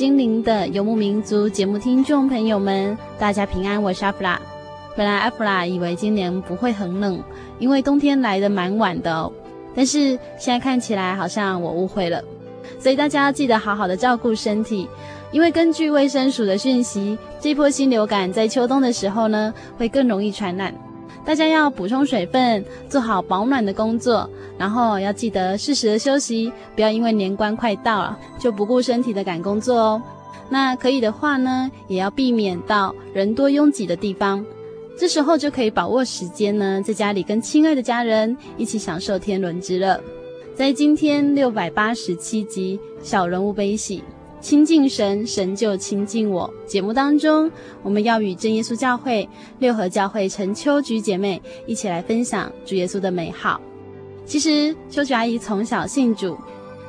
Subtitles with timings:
[0.00, 4.40] 心灵的游牧民族节目听众朋友们，大家平安，我是阿弗拉。
[4.96, 7.22] 本来阿弗拉以为今年不会很冷，
[7.58, 9.30] 因为冬天来的蛮晚的哦。
[9.76, 12.24] 但是现在看起来好像我误会了，
[12.78, 14.88] 所以大家要记得好好的照顾身体，
[15.32, 20.74] 因为根据卫生署的讯息，这波新流感在秋冬的时候呢，会更容易传染。
[21.24, 30.02] 大家要补充水分，做好保暖的工作，然后要记得适时的休息，不要因为年关快到了就不顾身体的赶工作哦。
[30.48, 34.44] 那可以的话呢，也要避免到人多拥挤的地方，
[34.98, 40.02] 这时候就可以把握时间呢，在家里跟亲爱的家人一起享受天伦之乐。
[40.54, 43.98] 在今天六百八十七集《小人物悲喜》。
[44.40, 46.50] 亲近神，神就亲近我。
[46.66, 47.50] 节目当中，
[47.82, 49.28] 我们要与真耶稣教会
[49.58, 53.60] 六合教会陈秋菊姐妹一起来分享主耶稣的美好。
[54.24, 56.38] 其实秋菊阿姨从小信主，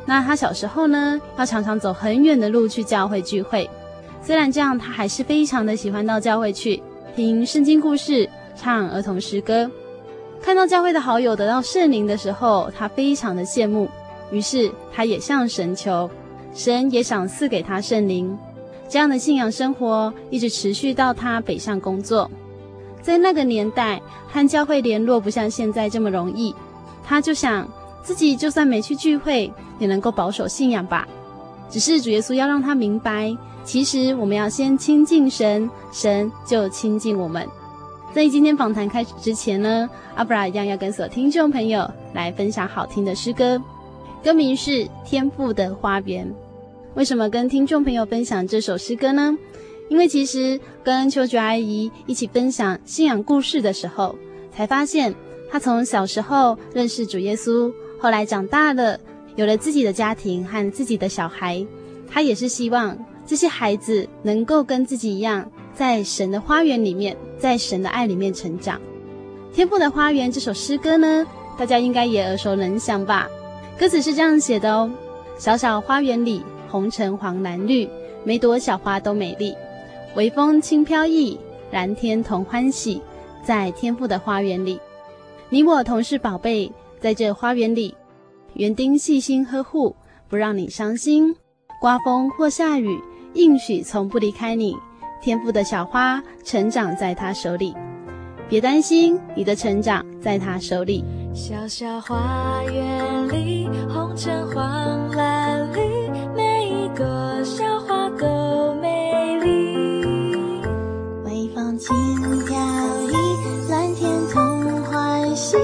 [0.06, 3.70] 那她小时候呢，要常常走很远的路去教会聚会。
[4.24, 6.82] 虽然这样，她还是非常的喜欢到教会去
[7.18, 9.70] 听圣经故事、唱儿童诗歌。
[10.42, 13.90] 看到教会的好友得到圣灵的时候，她非常的羡慕，
[14.32, 16.10] 于是她也向神求。
[16.54, 18.38] 神也赏赐给他圣灵，
[18.90, 22.30] 这样的信仰生活一直持续到他北上工作。
[23.02, 26.54] 在那个年代，和教会联络不像现在这么容易。
[27.04, 27.68] 他就想，
[28.04, 31.08] 自己就算没去聚会，也能够保守信仰吧。
[31.70, 37.48] 只是主耶稣要让他明白，其实我们要先亲近神，神就亲近我们。
[38.14, 43.60] 在今天访谈开始之前呢，阿布拉一样要跟所有听众朋友来分享好听的诗歌。
[44.24, 44.72] 歌名是
[45.04, 46.28] 《天赋的花园》。
[46.94, 49.36] 为什么跟听众朋友分享这首诗歌呢？
[49.90, 54.16] 因为其实跟秋菊阿姨一起分享信仰故事的时候，
[54.56, 55.16] 才发现
[55.50, 59.00] 她从小时候认识主耶稣，后来长大了，
[59.36, 61.66] 有了自己的家庭和自己的小孩，
[62.08, 62.96] 她也是希望
[63.26, 68.80] 这些孩子能够跟自己一样，在神的花园里面，在神的爱里面成长。
[69.56, 71.26] 《天赋的花园》这首诗歌呢，
[71.58, 73.28] 大家应该也耳熟能详吧？
[73.82, 74.92] 歌词是这样写的哦：
[75.40, 77.90] 小小花园里，红橙黄蓝绿，
[78.24, 79.56] 每朵小花都美丽。
[80.14, 81.36] 微风轻飘逸，
[81.72, 83.02] 蓝天同欢喜，
[83.44, 84.80] 在天父的花园里，
[85.50, 87.96] 你我同是宝贝，在这花园里，
[88.54, 89.96] 园丁细心呵护，
[90.30, 91.36] 不让你伤心。
[91.82, 93.02] 刮风或下雨，
[93.34, 94.78] 应许从不离开你。
[95.24, 97.76] 天父的小花成长在他手里，
[98.48, 101.04] 别担心，你的成长在他手里。
[101.34, 105.80] 小小花园里，红橙黄蓝绿，
[106.36, 107.06] 每一朵
[107.44, 110.06] 小花都美丽。
[111.24, 111.96] 微风轻
[112.46, 112.58] 飘
[113.08, 113.14] 逸，
[113.70, 115.56] 蓝天同欢喜，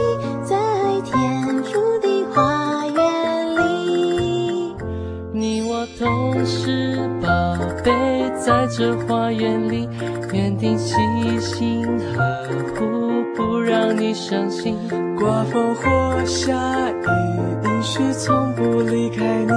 [0.41, 0.55] 在
[1.03, 4.73] 天父的花园里。
[5.33, 7.29] 你我都是宝
[7.83, 7.91] 贝，
[8.39, 9.87] 在这花园里，
[10.37, 10.93] 坚定细
[11.39, 11.83] 心
[12.15, 12.45] 呵
[12.75, 12.85] 护，
[13.35, 14.77] 不让你伤心。
[15.17, 16.53] 刮风或下
[16.91, 17.07] 雨，
[17.63, 19.51] 应许从不离开你。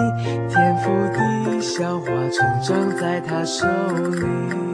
[0.48, 4.69] 天赋的小花成长在他手里。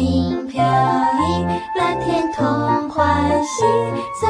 [0.00, 1.44] 轻飘逸，
[1.76, 3.66] 蓝天同欢喜，
[4.22, 4.28] 在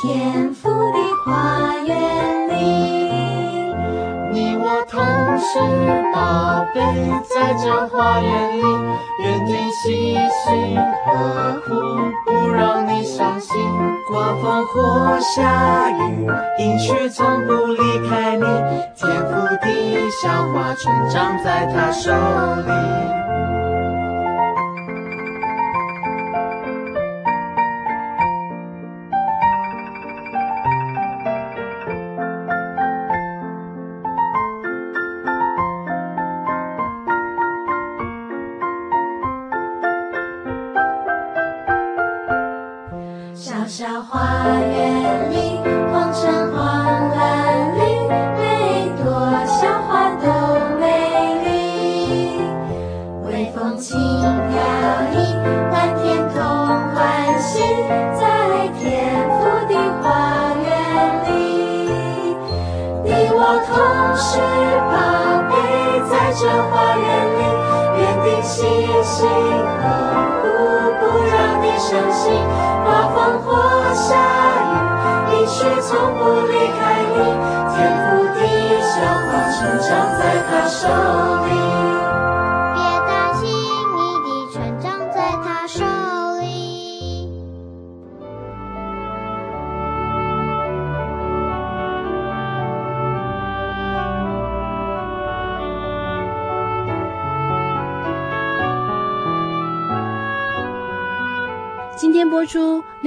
[0.00, 2.54] 天父的花园里。
[4.32, 5.04] 你我同
[5.38, 5.58] 是
[6.10, 6.80] 宝贝，
[7.28, 8.62] 在这花园里，
[9.22, 11.68] 愿你细心呵护，
[12.24, 13.54] 不让你伤心。
[14.08, 16.26] 刮风或下雨，
[16.58, 18.42] 阴雪从不离开你，
[18.96, 22.72] 天赋的小花成长在他手里。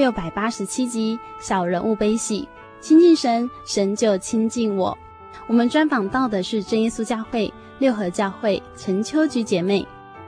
[0.04, 2.42] 六百八十七集《小人物悲喜》，
[2.86, 4.98] 亲近神，神就亲近我。
[5.48, 9.88] 我们专访到的是真耶稣教会六合教会陈秋菊姐妹，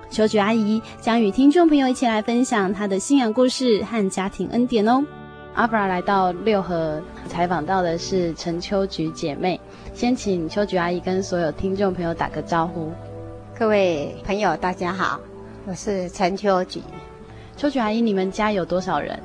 [0.10, 5.04] 秋菊阿姨将与听众朋友一起来分享她的信仰故事和家庭恩典哦。
[5.56, 9.60] 阿布拉来到六合采访到的是陈秋菊姐妹，
[9.94, 12.94] 先请秋菊阿姨跟所有听众朋友打个招呼。
[13.60, 15.20] 各位朋友，大家好，
[15.66, 16.82] 我是陈秋菊。
[17.58, 19.20] 秋菊阿姨，你们家有多少人？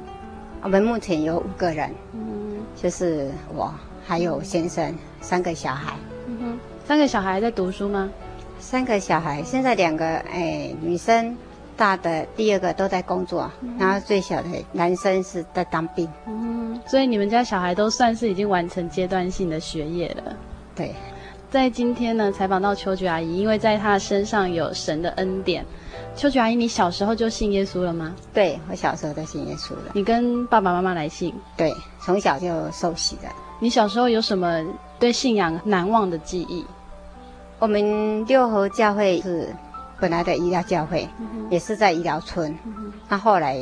[0.62, 3.72] 我们目前有五个人，嗯，就是我
[4.06, 5.94] 还有先生，三个小孩。
[6.26, 8.10] 嗯哼，三个小孩在读书吗？
[8.58, 11.34] 三个小孩，现在两个哎，女生
[11.76, 16.06] 大的第二个都在工作，嗯、然后最小的男生是在当兵。
[16.26, 20.36] 嗯，所以你们家小孩都算是已经完成阶段性的学业了。
[20.76, 20.94] 对，
[21.50, 25.64] 在今天呢，采访到秋菊阿姨，因为在她身上有神的恩典。
[26.16, 28.14] 秋菊阿姨，你小时候就信耶稣了吗？
[28.34, 29.92] 对，我小时候就信耶稣了。
[29.94, 31.32] 你跟爸爸妈妈来信？
[31.56, 33.28] 对，从小就受洗的。
[33.58, 34.62] 你小时候有什么
[34.98, 36.64] 对信仰难忘的记忆？
[37.58, 39.48] 我们六合教会是
[39.98, 42.54] 本来的医疗教会，嗯、也是在医疗村。
[43.08, 43.56] 那、嗯、后来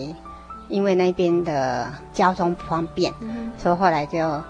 [0.68, 4.42] 因为那边的交通不方便，嗯、所以后来就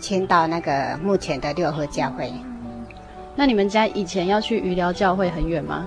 [0.00, 2.32] 迁到那个目前的六合教会。
[3.34, 5.86] 那你们家以前要去鱼寮教会很远吗？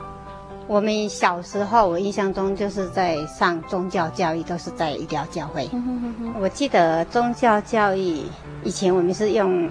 [0.65, 5.69] 我们小时候，我印象中就是在上宗教教育，都是在医疗教会。
[5.73, 8.21] 嗯、哼哼哼，我记得宗教教育
[8.63, 9.69] 以前我们是用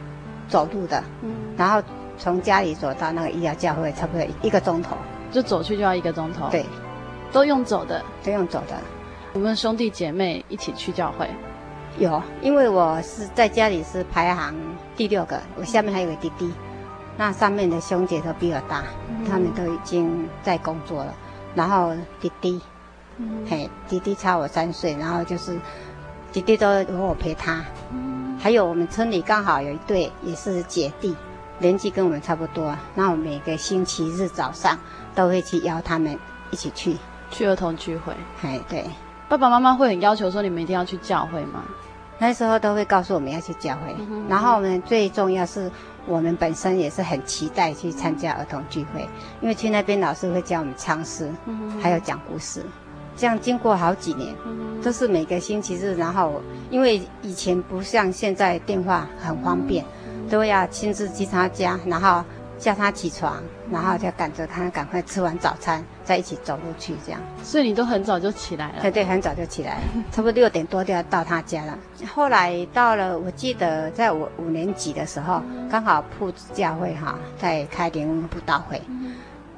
[0.49, 1.83] 走路的，嗯、然后
[2.19, 4.97] 从家里走到那个医疗教会，差不多一个钟头，
[5.31, 6.49] 就走去就要一个钟头。
[6.51, 6.65] 对，
[7.33, 8.77] 都用走的，都用走的。
[9.33, 11.27] 我们兄弟姐妹一起去教会，
[11.99, 14.55] 有，因为我是在家里是排行
[14.95, 16.53] 第六个，我下面还有个弟弟。
[17.17, 21.15] 那上面的兄姐都比我大，嗯、他们都已经在工作了。
[21.55, 22.61] 然后弟弟，
[23.19, 25.59] 嗯、嘿，弟弟差我三岁，然后就是
[26.33, 27.63] 弟弟都由我陪他。
[27.93, 31.15] 嗯、还有我们村里刚好有一对也是姐弟，
[31.59, 32.75] 年纪跟我们差不多。
[32.95, 34.79] 那我每个星期日早上
[35.15, 36.19] 都会去邀他们
[36.51, 36.97] 一起去
[37.31, 38.15] 去儿童聚会。
[38.41, 38.87] 嘿，对，
[39.29, 41.63] 爸爸妈妈会很要求说你们一定要去教会吗？
[42.19, 43.95] 那时候都会告诉我们要去教会。
[44.29, 45.71] 然后我们最重要是。
[46.07, 49.09] 我们本身也是很期待去参加儿童聚会，
[49.41, 51.31] 因为去那边老师会教我们唱诗，
[51.81, 52.63] 还有讲故事。
[53.17, 54.35] 这样经过好几年，
[54.83, 56.41] 都是每个星期日，然后
[56.71, 59.85] 因为以前不像现在电话很方便，
[60.31, 62.25] 都要亲自去他家，然后
[62.59, 65.85] 叫他起床，然后就赶着他赶快吃完早餐。
[66.05, 68.83] 在一起走路去，这样，所以你都很早就起来了。
[68.83, 69.81] 对对，很早就起来了，
[70.11, 71.79] 差不多六点多就要到他家了。
[72.13, 78.81] 后来到了，我记得在我五年级的时候，刚好铺子教会哈在开灵恩布道会，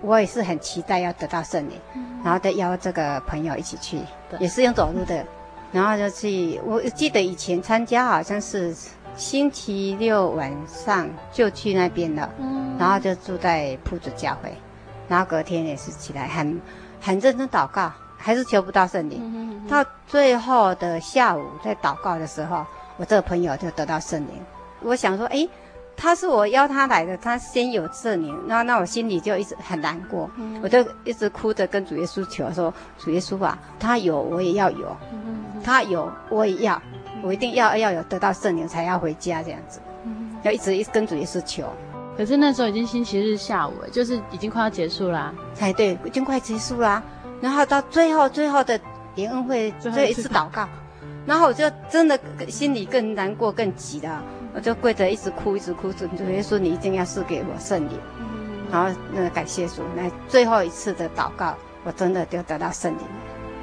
[0.00, 1.78] 我也是很期待要得到圣灵，
[2.22, 3.98] 然后再邀这个朋友一起去，
[4.38, 5.24] 也是用走路的，
[5.72, 6.60] 然后就去。
[6.64, 8.74] 我记得以前参加好像是
[9.16, 12.28] 星期六晚上就去那边了，
[12.78, 14.52] 然后就住在铺子教会。
[15.08, 16.61] 然后隔天也是起来很
[17.00, 19.20] 很认真祷告，还是求不到圣灵。
[19.23, 22.64] 嗯哼嗯哼，到最后的下午在祷告的时候，
[22.96, 24.42] 我这个朋友就得到圣灵。
[24.80, 25.49] 我想说，哎，
[25.96, 36.80] 他是我邀他来的，他先有圣灵，那那我心里就一直很难过，嗯、我就一直哭着跟主耶稣求说：主耶稣啊，他有我也要有，嗯、他有我也要，
[37.23, 41.64] 我一定要要有得到圣灵才要回家这样子，嗯、要一直一直跟主耶稣求。
[42.16, 45.35] 可是那时候已经星期日下午了，就是已经快要结束啦。
[45.59, 47.02] 哎，对，已经快结束啦。
[47.40, 48.80] 然后到最后最后的
[49.16, 50.68] 联恩会最后一次祷告，
[51.26, 52.18] 然后我就真的
[52.49, 54.23] 心里更难过更急了。
[54.54, 57.99] 我就跪着一直哭，一直哭，主耶稣，你一定要赐给我圣灵。
[58.21, 63.00] 嗯、然后那个感谢主，那最后一次的祷告，我真的就得到圣灵。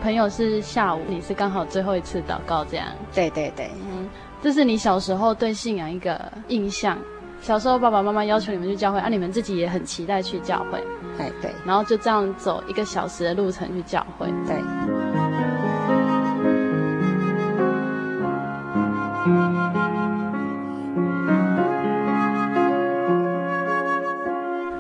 [0.03, 2.87] 朋友是下午，你是刚好最后一次祷告这样。
[3.13, 4.09] 对对对，嗯，
[4.43, 6.97] 这是你小时候对信仰一个印象。
[7.41, 10.79] 小时候爸爸妈妈要求你们去教会，啊，你们自己也很期待去教会。
[11.17, 14.27] 哎对，然后就这样走一个小时的路程去教会。
[14.45, 14.55] 对。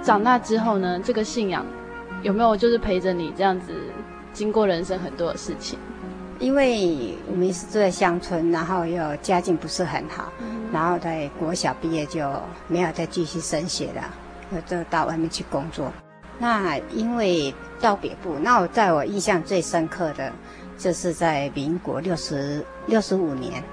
[0.03, 1.65] 长大之后呢，这个信仰
[2.21, 3.73] 有没有就是陪着你这样子
[4.33, 5.79] 经过人生很多的事情？
[6.41, 12.27] 因为我们是住在乡村，然后又家境不是很好，嗯、然后在国小毕业就
[12.67, 14.01] 没有再继续升学了，
[14.49, 15.93] 我就到外面去工作。
[16.39, 20.33] 那因为到北部，那我在我印象最深刻的，
[20.79, 23.63] 就是在民国六十六十五年，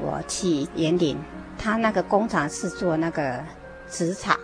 [0.00, 1.18] 我去员林，
[1.58, 3.40] 他那个工厂是做那个
[3.90, 4.38] 纸厂。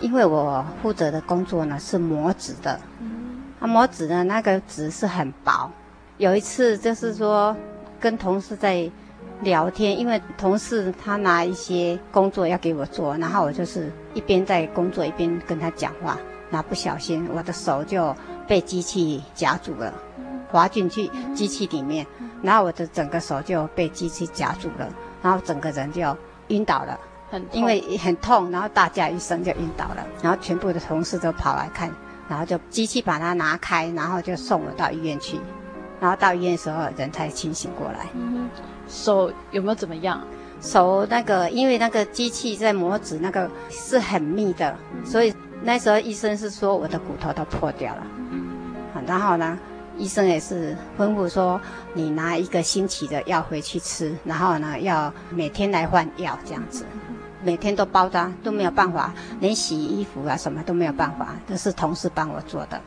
[0.00, 2.80] 因为我负责的工作呢是磨纸的，
[3.58, 5.70] 啊磨纸呢那个纸是很薄。
[6.20, 7.56] 有一次就是说
[7.98, 8.86] 跟同事在
[9.40, 16.18] 聊天，因为同事他拿一些工作要给我做，然后我就是一边在工作一边跟他讲话，
[16.50, 18.14] 然后不小心我的手就
[18.46, 19.94] 被机器夹住了，
[20.50, 22.06] 滑进去机器里面，
[22.42, 26.14] 然后我的整个手就被机器夹住了，然后整个人就
[26.48, 27.00] 晕倒了。
[27.30, 31.90] 很因为很痛，然后大叫一声就晕倒了，然后全部的同事都跑来看，
[32.28, 35.40] 然后就机器把它拿开，然后就送我到医院去，
[36.00, 38.06] 然后到医院的时候人才清醒过来。
[38.14, 38.48] 嗯，
[38.88, 40.20] 手有没有怎么样？
[40.60, 48.02] 手那个因为那个机器在磨纸，那个是很密的，所以那时候医生是说我的骨头都破掉了。
[48.30, 49.58] 嗯，然后呢，
[49.96, 51.60] 医生也是吩咐说
[51.94, 56.84] 你拿一个星期的药回去吃，然后呢要每天来换药这样子。
[57.42, 62.78] 每天都包扎，都没有办法，连洗衣服啊什么都没有办法，都是同事帮我做的。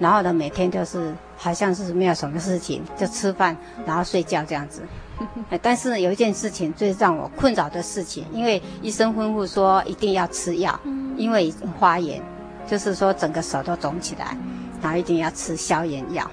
[0.00, 4.82] 然后呢，每天就是好像是没有什么事情，就吃饭，然后睡觉这样子。
[5.62, 10.80] 但是有一件事情最让我困扰的事情，因为医生吩咐说一定要吃药，
[11.16, 12.20] 因为发炎，
[12.66, 14.36] 就是说整个手都肿起来，
[14.82, 16.28] 然后一定要吃消炎药。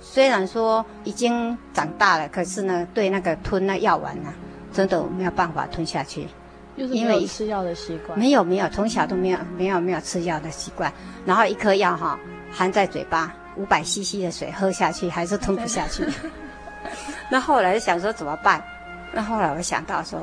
[0.00, 4.30] 虽然说已经长大了，可是呢，对那个吞那药丸呢，
[4.72, 6.28] 真的没有办法吞下去。
[6.76, 10.92] 因为吃药的习惯没有没有，从小都没有没有没有吃药的习惯，
[11.26, 12.16] 然后一颗药哈
[12.52, 16.06] 含在嘴巴，五百 CC 的水喝下去还是吞不下去。
[17.30, 18.62] 那后来想说怎么办？
[19.12, 20.20] 那后来我想到说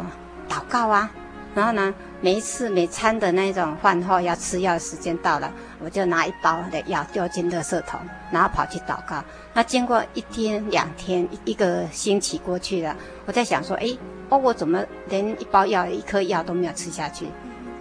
[0.49, 1.09] 祷告啊，
[1.53, 7.99] 然后呢，每一次每餐的那种饭后要吃药的时间到了，我就拿一包的药丢进垃圾桶，
[8.31, 9.23] 然后跑去祷告。
[9.53, 13.97] 那经过一天两天一个星期过去了，我在想说，哎。
[14.27, 17.27] 哦，我怎么连一包药、一颗药都没有吃下去？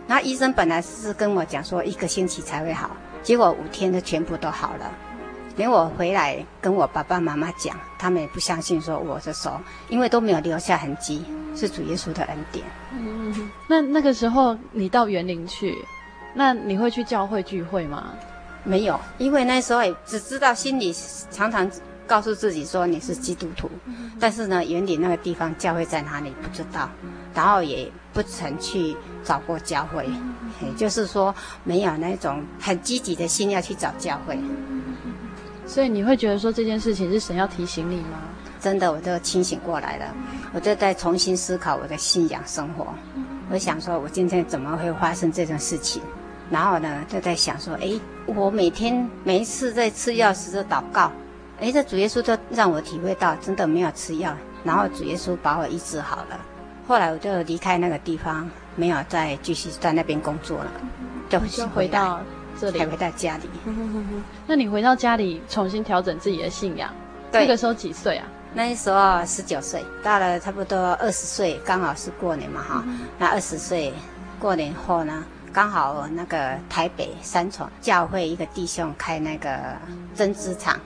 [0.07, 2.91] 然后医生本来是跟我讲说一个星期才会好，
[3.25, 4.89] 结果五天的全部都好了。
[5.57, 11.25] 连我回来跟我爸爸妈妈讲，他们也不相信说我的手，因为都没有留下痕迹，
[11.57, 12.65] 是主耶稣的恩典。
[12.93, 15.75] 嗯，那那个时候你到园林去，
[16.35, 18.15] 那你会去教会聚会吗？
[18.65, 20.95] 没有，因为那时候也只知道心里
[21.31, 21.69] 常常。
[22.07, 23.71] 告诉自己说你是基督徒，
[24.21, 26.89] 但是呢，原点那个地方教会在哪里不知道，
[27.35, 30.07] 然后也不曾去找过教会，
[30.63, 31.35] 也就是说
[31.65, 34.39] 没有那种很积极的心要去找教会。
[35.67, 38.21] 所以你会觉得说这件事情是神要提醒你吗？
[38.61, 40.15] 真的，我就清醒过来了，
[40.53, 42.87] 我就在重新思考我的信仰生活。
[43.51, 46.03] 我想说，我今天怎么会发生这种事情？
[46.51, 51.11] 然后呢，就在想说，诶，我每天每一次在吃药时的祷告。
[51.61, 54.35] 哎，这主耶稣就让我体会到，真的没有吃药，
[54.65, 56.39] 然后主耶稣把我医治好了。
[56.87, 60.71] 后来我就离开那个地方，没有再继续在那边工作了，
[61.31, 62.21] 就回到
[62.61, 63.49] 这里，才回到家里。
[64.47, 66.93] 那你回到家里重新调整自己的信仰，
[67.33, 68.27] 那个时候几岁啊？
[68.53, 72.85] 那时候十九岁，到了差不多二十岁，刚好是过年嘛哈。
[73.19, 73.93] 那二十岁
[74.39, 79.49] 过年后呢，刚好那个台北三重教会一个弟兄开那个
[80.15, 80.79] 针织厂。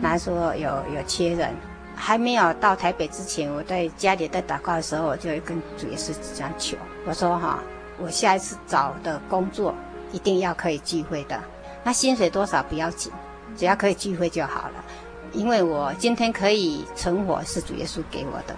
[0.00, 1.54] 那时候有有缺人，
[1.94, 6.76] 还没有到台北之前，我在家里在祷告的时候，我就跟主耶稣这样求，
[7.06, 7.58] 我说哈，
[7.98, 9.74] 我下一次找的工作
[10.12, 11.40] 一定要可以聚会的，
[11.82, 13.12] 那薪水多少不要紧，
[13.56, 14.84] 只要可以聚会就好了。
[15.32, 18.56] 因为我今天可以存活是主耶稣给我的，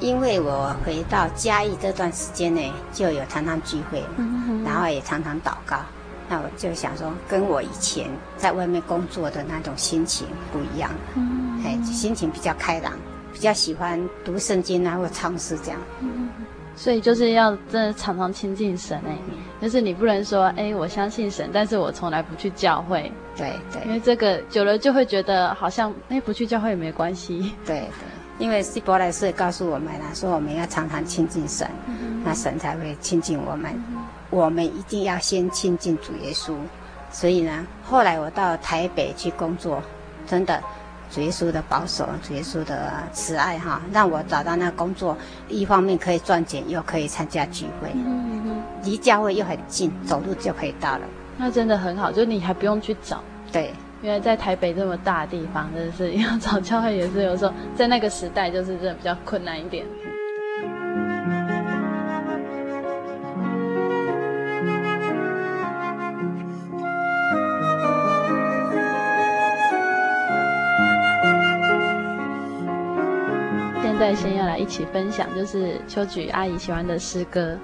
[0.00, 2.60] 因为我回到嘉义这段时间呢，
[2.92, 4.02] 就有常常聚会，
[4.64, 5.78] 然后也常常祷告。
[6.28, 10.98] 那我就想说，跟我以前在外面工作的那种心情不一样了，
[11.64, 12.92] 哎，心情比较开朗，
[13.32, 15.80] 比较喜欢读圣经啊，或唱诗这样。
[16.00, 16.28] 嗯
[16.76, 19.16] 所以就是要真的常常亲近神哎，
[19.62, 23.12] 就是你不能说哎，我相信神，但是我从来不去教会。
[23.36, 27.52] 对对，因为这个久了就会觉得好像哎，不去教会也没关系。
[27.64, 31.70] 对对，因为希伯来书也告诉我们啊，说我们要常常亲近神，
[32.24, 33.72] 那神才会亲近我们。
[34.34, 36.54] 我们一定要先亲近主耶稣。
[37.10, 39.80] 所以呢，后来我到台北去工作，
[40.26, 40.60] 真的。
[41.10, 45.16] 主耶稣的保守，主耶稣的慈爱，哈，让我找到那工作，
[45.48, 47.88] 一方面可以赚钱，又可以参加聚会，
[48.82, 51.02] 离教会又很近，走路就可以到了。
[51.36, 53.22] 那真的很好，就你还不用去找。
[53.52, 53.72] 对，
[54.02, 59.86] 因为在台北这么大的地方，真的是 要找教会也是有时候在那个时代就是真的比较困难一点。
[74.14, 77.56] 先要来一起分享，就是秋菊阿姨喜欢的诗歌，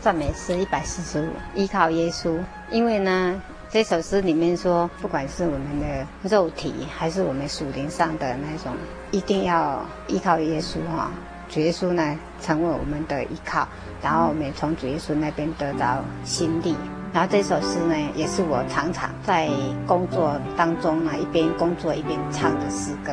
[0.00, 2.36] 赞美诗一百四十五，依靠耶稣。
[2.70, 8.72] 因为呢，这首诗里面说，不管是我们的肉体，还是我们属灵上的那种，
[9.10, 11.10] 一定要依靠耶稣哈。
[11.48, 13.66] 主耶稣呢，成为我们的依靠，
[14.02, 16.76] 然后我们从主耶稣那边得到新力。
[17.12, 19.48] 然后这首诗呢，也是我常常在
[19.84, 23.12] 工作当中呢，一边工作一边唱的诗歌。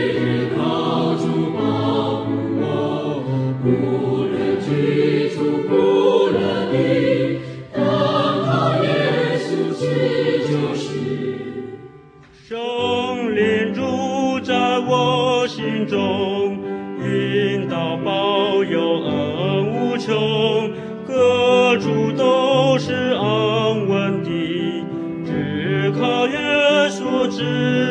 [21.81, 24.29] 处都是安稳的
[25.25, 26.37] 只靠耶
[26.89, 27.90] 稣之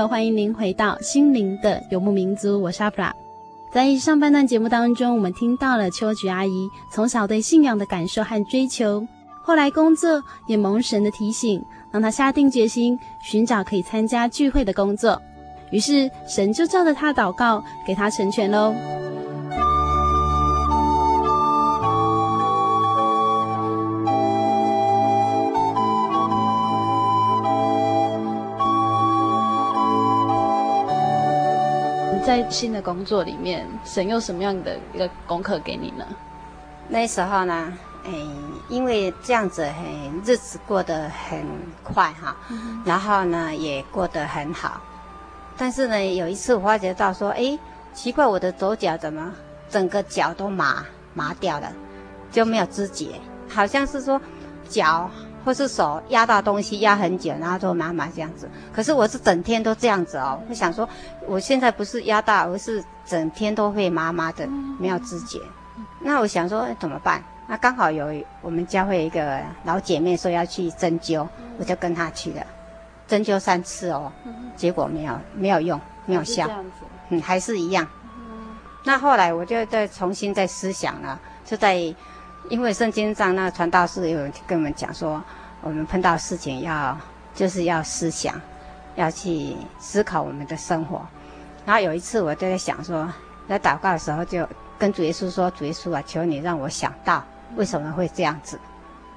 [0.00, 3.14] 友，欢迎您回到心灵的游牧民族，我是阿普拉。
[3.70, 9.06] 在上半段节目当中，我们听到了秋菊阿姨从小对信仰的感受和追求，
[9.42, 15.20] 后来工作也蒙神的提醒，让她下定决心寻找可以参加聚会的工作。
[15.70, 18.74] 于是神就照着她祷告，给她成全喽。
[32.30, 36.06] 在新的工作里面，神有什么样的一个功课给你呢？
[36.88, 38.12] 那时候呢，哎，
[38.68, 41.44] 因为这样子，很日子过得很
[41.82, 44.80] 快哈，嗯、然后呢也过得很好。
[45.56, 47.58] 但是呢，有一次我发觉到说，哎，
[47.92, 49.32] 奇怪，我的左脚怎么
[49.68, 51.72] 整个脚都麻麻掉了，
[52.30, 53.08] 就没有知觉，
[53.48, 54.20] 好像是说
[54.68, 55.10] 脚。
[55.44, 58.48] 或是手压到东西压很久，然后就麻麻这样子。
[58.72, 60.40] 可是我是整天都这样子哦。
[60.48, 60.88] 我想说，
[61.26, 64.46] 我现在不是压大，而是整天都会麻麻的，
[64.78, 65.38] 没有知觉。
[66.00, 67.22] 那我想说怎么办？
[67.46, 71.26] 那刚好有我们教会一个老姐妹说要去针灸，
[71.58, 72.46] 我就跟她去了，
[73.08, 74.12] 针灸三次哦，
[74.56, 76.48] 结果没有没有用，没有效，
[77.08, 77.86] 嗯，还是一样。
[78.84, 81.94] 那后来我就再重新再思想了，就在。
[82.48, 85.22] 因为圣经上那个传道士有跟我们讲说，
[85.60, 86.96] 我们碰到事情要
[87.34, 88.34] 就是要思想，
[88.96, 91.06] 要去思考我们的生活。
[91.64, 93.08] 然后有一次我就在想说，
[93.48, 94.48] 在祷告的时候就
[94.78, 97.22] 跟主耶稣说：“主耶稣啊，求你让我想到
[97.56, 98.58] 为什么会这样子。”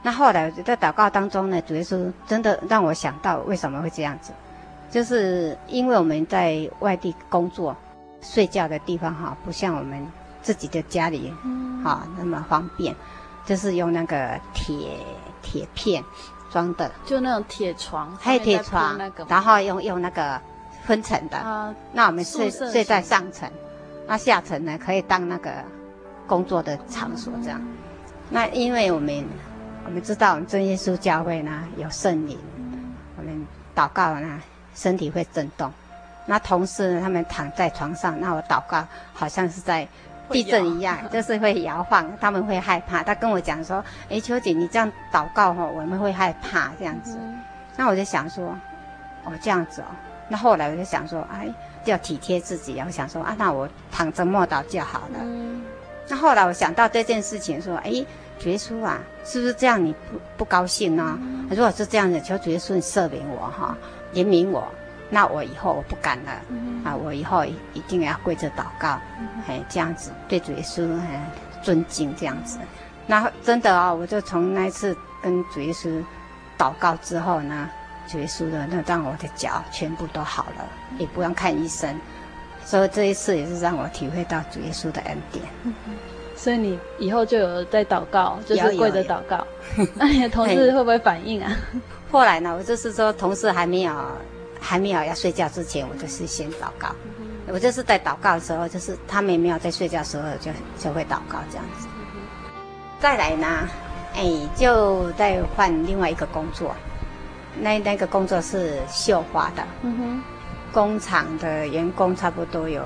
[0.03, 4.33] 那后来在祷告当中呢，主耶稣真的让我想到为什么会这样子，
[4.91, 7.75] 就是因为我们在外地工作，
[8.21, 10.05] 睡觉的地方哈，不像我们
[10.41, 11.33] 自己的家里，
[11.83, 12.93] 哈那么方便。
[13.45, 14.97] 就是用那个铁
[15.41, 16.03] 铁片
[16.49, 20.39] 装的，就那种铁床，还有铁床，然后用用那个
[20.85, 21.37] 分层的。
[21.37, 23.49] 啊，那我们睡睡在上层，
[24.07, 25.51] 那下层呢可以当那个
[26.25, 27.59] 工作的场所这样。
[27.61, 27.75] 嗯、
[28.29, 29.25] 那因为我们
[29.85, 34.41] 我们知道我们真耶稣教会呢有圣灵，嗯、我们祷告呢
[34.73, 35.69] 身体会震动。
[36.25, 39.85] 那同事呢他们躺在床上，那我祷告好像是在。
[40.29, 43.03] 地震一样， 就是会摇晃，他们会害怕。
[43.03, 47.17] 他跟我讲说：“哎，秋姐，你这样祷告哈，我们会害怕这样子。
[47.21, 47.39] 嗯”
[47.75, 48.57] 那我就想说
[49.25, 49.85] ：“哦，这样子哦。”
[50.29, 51.47] 那后来我就想说：“哎，
[51.85, 55.19] 要体贴自己。”我想说：“啊，那我躺着默祷就好了。
[55.21, 55.61] 嗯”
[56.07, 57.91] 那后来我想到这件事情，说：“哎，
[58.39, 61.17] 主耶稣啊，是不是这样你不不高兴呢？
[61.21, 63.77] 嗯、如果是这样子，求主耶稣赦免我哈，
[64.13, 64.67] 怜悯我。”
[65.13, 71.07] 那我以后我不敢了，嗯、啊，我以后一定要跪着祷告，嗯、哼嘿，这样子对主耶稣很
[71.61, 72.57] 尊敬，这样子。
[73.05, 76.03] 那真的啊、哦，我就从那次跟主耶稣
[76.57, 77.69] 祷告之后呢，
[78.07, 80.65] 主耶稣的，那让我的脚全部都好了，
[80.97, 81.95] 也不用看医生。
[82.65, 85.45] 所以这一次也是让我体会到主耶稣的恩典。
[86.35, 89.45] 所以你以后就有在祷告，就是跪着祷告。
[89.95, 91.51] 那你的同事会不会反应啊？
[92.11, 93.93] 后来呢，我就是说，同事还没有
[94.63, 96.95] 还没有要睡觉之前，我就是先祷告。
[97.47, 101.87] 我就是在祷告的时候，就是他们没有在睡觉的时候就，就就会祷告这样子。
[103.01, 103.45] 再来呢，
[104.15, 104.23] 哎，
[104.55, 106.73] 就再换另外一个工作。
[107.59, 110.23] 那那个工作是绣花的，嗯哼，
[110.71, 112.83] 工厂的员工差不多有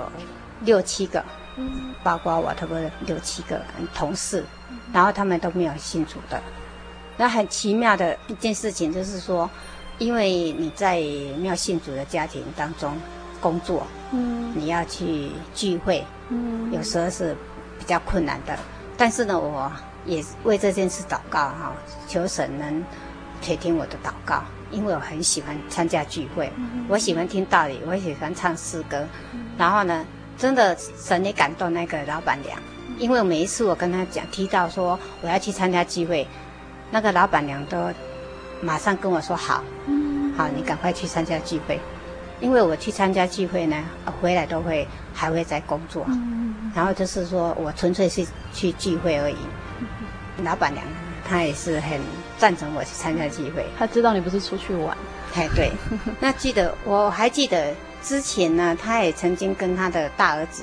[0.61, 1.23] 六七个，
[1.55, 3.61] 嗯，包括我差不多六七个
[3.93, 4.43] 同事，
[4.91, 6.41] 然后他们都没有信主的。
[7.15, 9.49] 那很奇妙的一件事情就是说，
[9.97, 10.95] 因为你在
[11.39, 12.93] 没有信主的家庭当中
[13.39, 17.35] 工作，嗯，你要去聚会，嗯，有时候是
[17.79, 18.57] 比较困难的。
[18.97, 19.71] 但是呢，我
[20.05, 21.73] 也为这件事祷告哈，
[22.07, 22.83] 求神能
[23.41, 24.43] 垂听我的祷告。
[24.69, 26.51] 因为我很喜欢参加聚会，
[26.89, 29.07] 我喜欢听道理，我也喜欢唱诗歌。
[29.57, 30.05] 然后呢，
[30.37, 32.59] 真的神也感动那个老板娘，
[32.97, 36.27] 因为每一次我跟她讲提到说我要去参加聚会，
[36.91, 37.77] 那个老板娘都
[38.61, 39.63] 马上跟我说好，
[40.35, 41.79] 好，你赶快去参加聚会。
[42.39, 43.75] 因为我去参加聚会呢，
[44.21, 46.05] 回来都会还会在工作，
[46.75, 49.37] 然后就是说我纯粹是去聚会而已。
[50.43, 50.85] 老板娘
[51.27, 51.99] 她也是很。
[52.39, 54.95] 赞成我去参加聚会，她知道你不是出去玩，
[55.33, 55.71] 哎，对。
[56.21, 60.61] 那记得我还记得之前呢，她也曾经跟她的大儿子，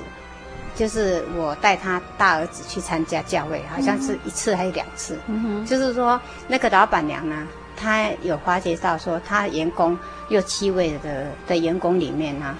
[0.73, 5.19] 就是我带他大儿子去参加教会，好像是一次还是两次。
[5.27, 5.65] 嗯。
[5.65, 9.97] 就是说那个老板娘呢，她有发觉到说，他员工
[10.29, 12.55] 六七位的的员工里面呢，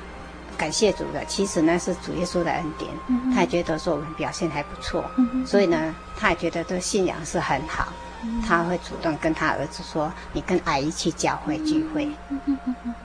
[0.58, 2.92] 感谢主的，其实呢是主耶稣的恩典。
[3.08, 3.34] 嗯。
[3.34, 5.04] 他也觉得说我们表现还不错。
[5.18, 5.46] 嗯。
[5.46, 7.88] 所以呢，他也觉得这信仰是很好。
[8.48, 12.10] 他会主动跟他儿子说：“你跟阿姨去教会聚会。”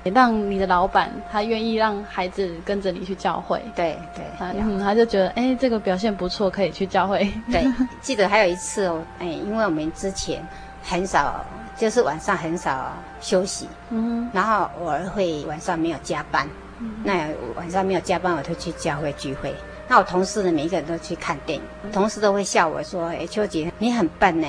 [0.03, 3.63] 也让你的老板他愿意让孩子跟着你去教会。
[3.77, 4.25] 对对，
[4.59, 7.31] 嗯，他就觉得哎，这个表现不错，可以去教会。
[7.53, 7.71] 对，
[8.01, 10.43] 记得还有一次哦，哎，因为我们之前
[10.83, 11.45] 很少，
[11.77, 16.49] 就是晚上很少休息，嗯，然后偶尔会晚上没有加班，
[16.81, 19.55] 嗯那晚上没有加班，我就去教会聚会。
[19.89, 24.47] 那我同事呢，每一个人都去看电影，同事都会笑我说：“哎，秋姐，你很笨呢。”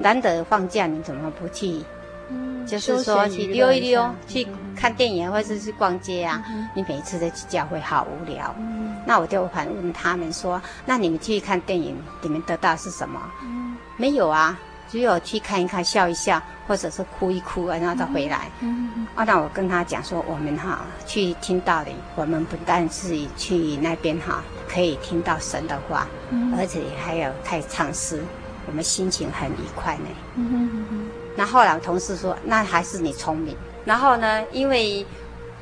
[0.00, 1.82] 难得放假，你怎么不去？
[2.28, 6.44] 嗯，就是说去溜一溜，去看电影，或者是去逛街啊。
[6.50, 8.54] 嗯、你每一次都去教会，好无聊。
[8.58, 14.56] 嗯、那我就反问他们说：“那你们去看电影，你们得到是什么？”嗯、没有啊，
[14.88, 18.50] 只有去看一看，笑一笑，或者是哭一哭，然后再回来。
[18.60, 28.22] 嗯嗯、啊，那我跟他讲说：“我们哈去听道理，我们不但是去那边哈可以听到神的话，嗯、而且还有可以唱诗。”
[28.66, 30.08] 我们心情很愉快呢。
[30.34, 31.08] 嗯嗯嗯哼。
[31.34, 35.06] 那后来同事说：“那还是你聪明。”然后呢，因为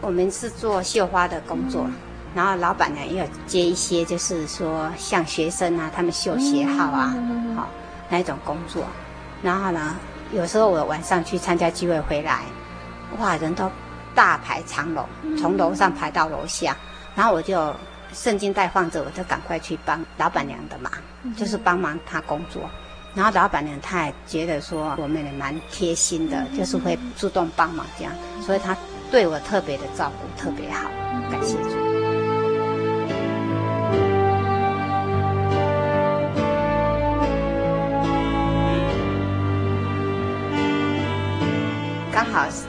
[0.01, 1.95] 我们是做绣花的工作，嗯、
[2.35, 7.67] 然后老板娘也有接一些，就是说像学生啊，他们绣鞋号啊，好、嗯哼哦、
[8.09, 8.83] 那一种工作。
[9.47, 9.95] 然后呢，
[10.33, 12.43] 有时候我晚上去参加聚会回来，
[13.21, 13.71] 哇，人都
[14.13, 15.07] 大排长龙，
[15.39, 16.77] 从楼上排到楼下。
[17.15, 17.73] 然后我就
[18.13, 22.69] 圣经带放着，我就赶快去帮老板娘的忙，嗯、就是帮忙她工作。
[23.15, 28.77] 然后老板娘她也觉得说我们也蛮贴心的，就是会主动帮忙这样，所以她
[29.13, 30.91] 对我特别的照顾特别好，
[31.31, 31.96] 感谢主。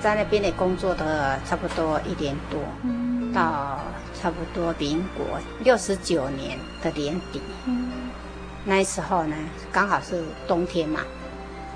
[0.08, 2.62] 在那边的工作的差不多一年多，
[3.34, 3.78] 到
[4.18, 7.42] 差不多民国六十九年的年底。
[8.64, 9.36] 那时候呢，
[9.70, 11.02] 刚好是冬天嘛，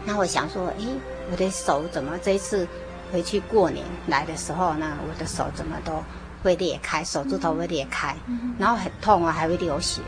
[0.06, 0.88] 那我想说，诶，
[1.30, 2.66] 我的手怎么这一次
[3.12, 6.02] 回去过年来的时候呢，我的手怎么都
[6.42, 8.16] 会裂开，手指头会裂开，
[8.58, 10.02] 然后很痛啊，还会流血，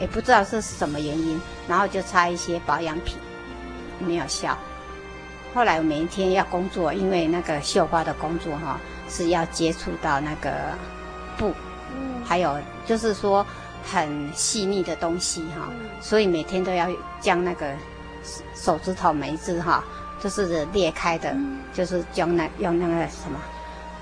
[0.00, 1.38] 也不知道是什么原因，
[1.68, 3.18] 然后就擦一些保养品，
[3.98, 4.56] 没有效。
[5.54, 10.50] 后来我每一天要工作，因为那个绣花的工作哈，是要接触到那个
[11.38, 11.52] 布，
[12.24, 13.46] 还有就是说。
[13.86, 15.68] 很细腻的东西哈，
[16.00, 16.88] 所以每天都要
[17.20, 17.70] 将那个
[18.54, 19.84] 手指头每一只哈，
[20.18, 21.36] 就是裂开的，
[21.74, 23.38] 就是将那用那个什么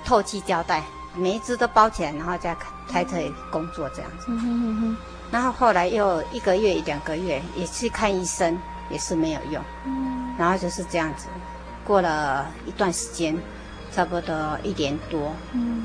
[0.05, 0.81] 透气胶带，
[1.17, 2.55] 每一只都包起来，然后再
[2.87, 4.31] 才可以工作这样子。
[5.29, 8.57] 然后后来又一个月一两个月也去看医生，
[8.89, 9.61] 也是没有用。
[10.33, 10.39] 嗯。
[10.39, 11.27] 然后就是这样子，
[11.85, 13.37] 过了一段时间，
[13.91, 15.31] 差不多一年多。
[15.53, 15.83] 嗯。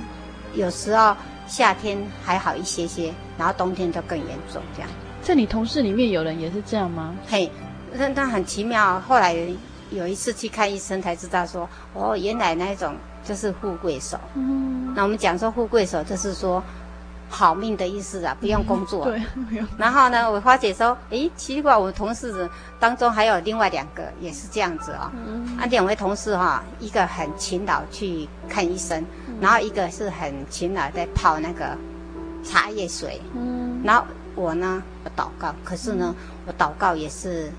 [0.55, 1.17] 有时候。
[1.51, 4.91] 夏天还好一些些，然后冬天就更严重，这样。
[5.23, 7.15] 在你同事里面有人也是这样吗？
[7.27, 7.51] 嘿，
[7.95, 9.01] 那那很奇妙。
[9.01, 9.35] 后来
[9.89, 14.21] 有一次去看医生才知道说，哦，原来那种就是富贵手。
[14.35, 16.63] 嗯，那我们讲说富贵手，就是说。
[17.29, 19.05] 好命的意思啊，不用工作。
[19.05, 19.23] 对。
[19.77, 22.49] 然后呢，我发觉说，诶，奇怪，我同事
[22.81, 25.11] 当中还有另外两个也是这样子哦。
[25.27, 25.59] 嗯。
[25.59, 29.05] 啊，两位同事哈，一个很勤劳去看医生，
[29.41, 31.77] 然后一个是很勤劳在泡那个
[32.43, 33.21] 茶叶水。
[33.35, 33.81] 嗯。
[33.85, 36.15] 然后我呢，我祷告，可是呢，
[36.47, 37.53] 我祷告也是，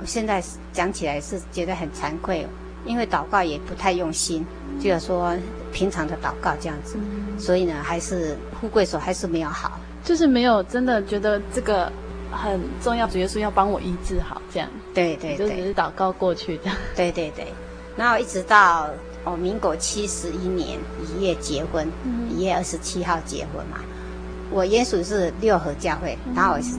[0.00, 0.42] 我现在
[0.72, 2.46] 讲起来是觉得很惭愧，
[2.84, 4.44] 因为祷告也不太用心，
[4.80, 5.36] 就是说。
[5.72, 11.88] 平常的祷告这样子，嗯、所以呢，还是富贵手还是没有好，就是没有真的觉得这个
[12.28, 14.68] 很重要，主耶稣要帮我医治好这样。
[14.92, 16.76] 对对对，就只是祷告过去这样。
[16.96, 17.46] 对对对，
[17.96, 18.90] 然后一直到
[19.24, 20.76] 哦，民国七十一年
[21.16, 23.78] 一月结婚，嗯、一月二十七号结婚嘛。
[24.50, 26.74] 我原属是六合教会，嗯、然后我是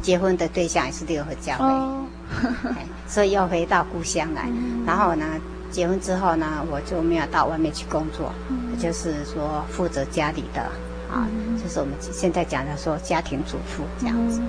[0.00, 2.06] 结婚的对象也是六合教会，哦、
[3.14, 5.24] 所以又回到故乡来，嗯、然后呢。
[5.70, 10.60] 结婚之后呢，我就没有到外面去工作，嗯、就是说负责家里的
[11.12, 14.40] 啊，嗯、就是我们现在讲的说家庭主妇这样子。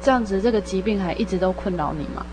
[0.00, 2.24] 这样子，这个疾病还一直都困扰你吗？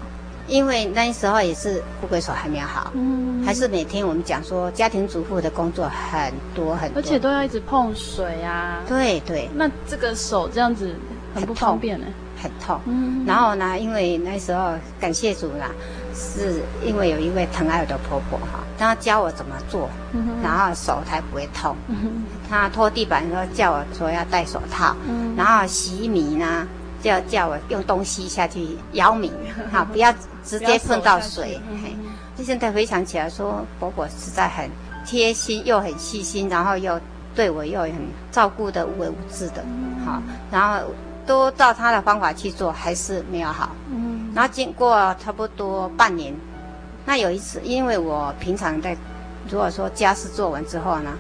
[0.48, 8.84] 因为那时候也是富贵手还没有好，嗯，还是每天我们讲说家庭主妇的工作很多很多，而且都要一直碰水啊。
[8.88, 9.50] 对对。
[9.56, 10.94] 那这个手这样子
[11.34, 12.06] 很不方便呢？
[12.42, 12.80] 很痛。
[12.86, 13.24] 嗯。
[13.26, 15.70] 然后呢，因为那时候感谢主啦。
[16.22, 19.88] 是因为有一位疼爱我的婆婆哈，她教我怎么做，
[20.44, 21.74] 然后手才不会痛。
[21.88, 26.68] 嗯、她拖地板的时候叫我说要戴手套，嗯、然后洗米呢，
[27.02, 29.32] 就要叫我用东西下去舀米，
[29.72, 31.58] 哈，不要直接碰到水。
[32.36, 34.70] 就现在回想起来说，婆婆实在很
[35.06, 37.00] 贴心，又很细心，然后又
[37.34, 37.94] 对我又很
[38.30, 39.64] 照顾的无微无至的，
[40.06, 40.22] 好，
[40.52, 40.86] 然后
[41.30, 43.70] 都照他的方法去做，还是没有好。
[43.92, 44.32] 嗯。
[44.34, 46.34] 然后经过差不多半年，
[47.06, 48.98] 那有一次，因为我平常在，
[49.48, 51.12] 如果说家事做完之后呢，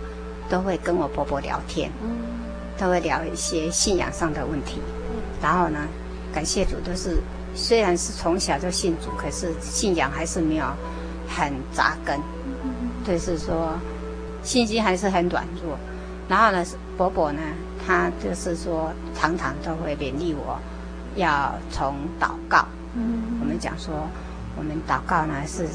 [0.49, 2.09] 都会跟我婆婆聊天，嗯，
[2.75, 5.77] 都会聊一些信仰上的问题，嗯，然后呢，
[6.33, 7.19] 感谢主，都是
[7.53, 10.65] 虽然是从小就信主，可是信仰还是没有
[11.27, 12.19] 很扎根，
[12.63, 13.73] 嗯，就是说
[14.41, 15.77] 信心还是很软弱。
[16.27, 16.65] 然后呢，
[16.97, 17.41] 婆婆呢，
[17.85, 20.59] 她就是说常常都会勉励我，
[21.15, 22.65] 要从祷告。
[22.93, 23.93] 嗯，我们讲说，
[24.57, 25.67] 我们祷告呢是，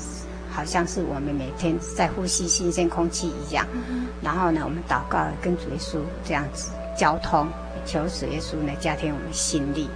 [0.52, 3.66] 好像是我们每天在呼吸新鲜空气一样。
[3.72, 7.46] 嗯，然后呢，我们祷告跟主耶稣这样子交通，
[7.86, 9.88] 求主耶稣呢加添我们心力。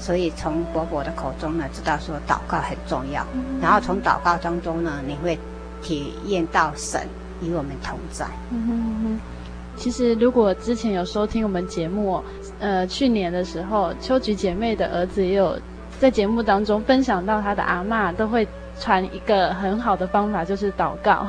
[0.00, 3.24] 所以从伯伯的口中呢，知道说祷告很重要。
[3.34, 5.38] 嗯，然后从祷告当中呢，你会
[5.82, 7.06] 体验到神
[7.40, 8.26] 与我们同在。
[8.50, 9.20] 嗯哼哼。
[9.78, 12.22] 其实如果之前有收听我们节目，
[12.58, 15.58] 呃，去年的时候，秋菊姐妹的儿子也有。
[16.00, 18.46] 在节目当中分享到，他的阿嬷都会
[18.78, 21.26] 传一个很好的方法，就是祷告。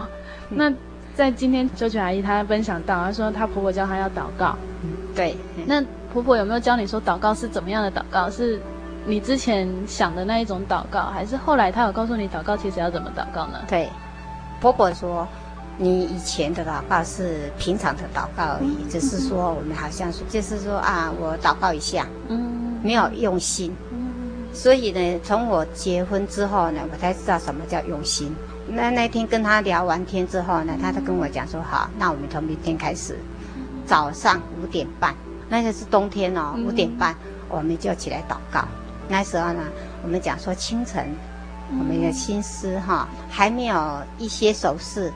[0.52, 0.72] 嗯、那
[1.16, 4.56] 在今天秋菊阿姨她分享到，她说她婆婆教她要祷告。
[4.84, 5.36] 嗯，对。
[5.66, 5.84] 那
[6.14, 8.30] 婆婆有没有教你说祷告是怎么样的祷告？
[8.30, 8.62] 是
[9.08, 13.62] 你之前想的那一种祷告，还是后来她有告诉你祷告其实要怎么祷告呢？
[13.68, 13.90] 对，
[14.62, 15.28] 婆婆说
[15.82, 23.74] 你以前的祷告是平常的祷告而已，嗯、只是说我们好像说就是说啊，我祷告一下，嗯，没有用心。
[24.52, 28.36] 所以呢，从我结婚之后呢，我才知道什么叫用心。
[28.68, 33.18] 那那天跟他聊完天之后呢，他就跟我讲说：“好，那我们从明天开始，
[33.86, 35.16] 早上五点半，
[35.48, 37.16] 那个是冬天哦，五点半
[37.48, 38.68] 我们就起来祷告。
[39.08, 39.62] 那时候呢，
[40.04, 41.08] 我们讲说清晨，
[41.80, 45.12] 我们的心思哈还没有一些手势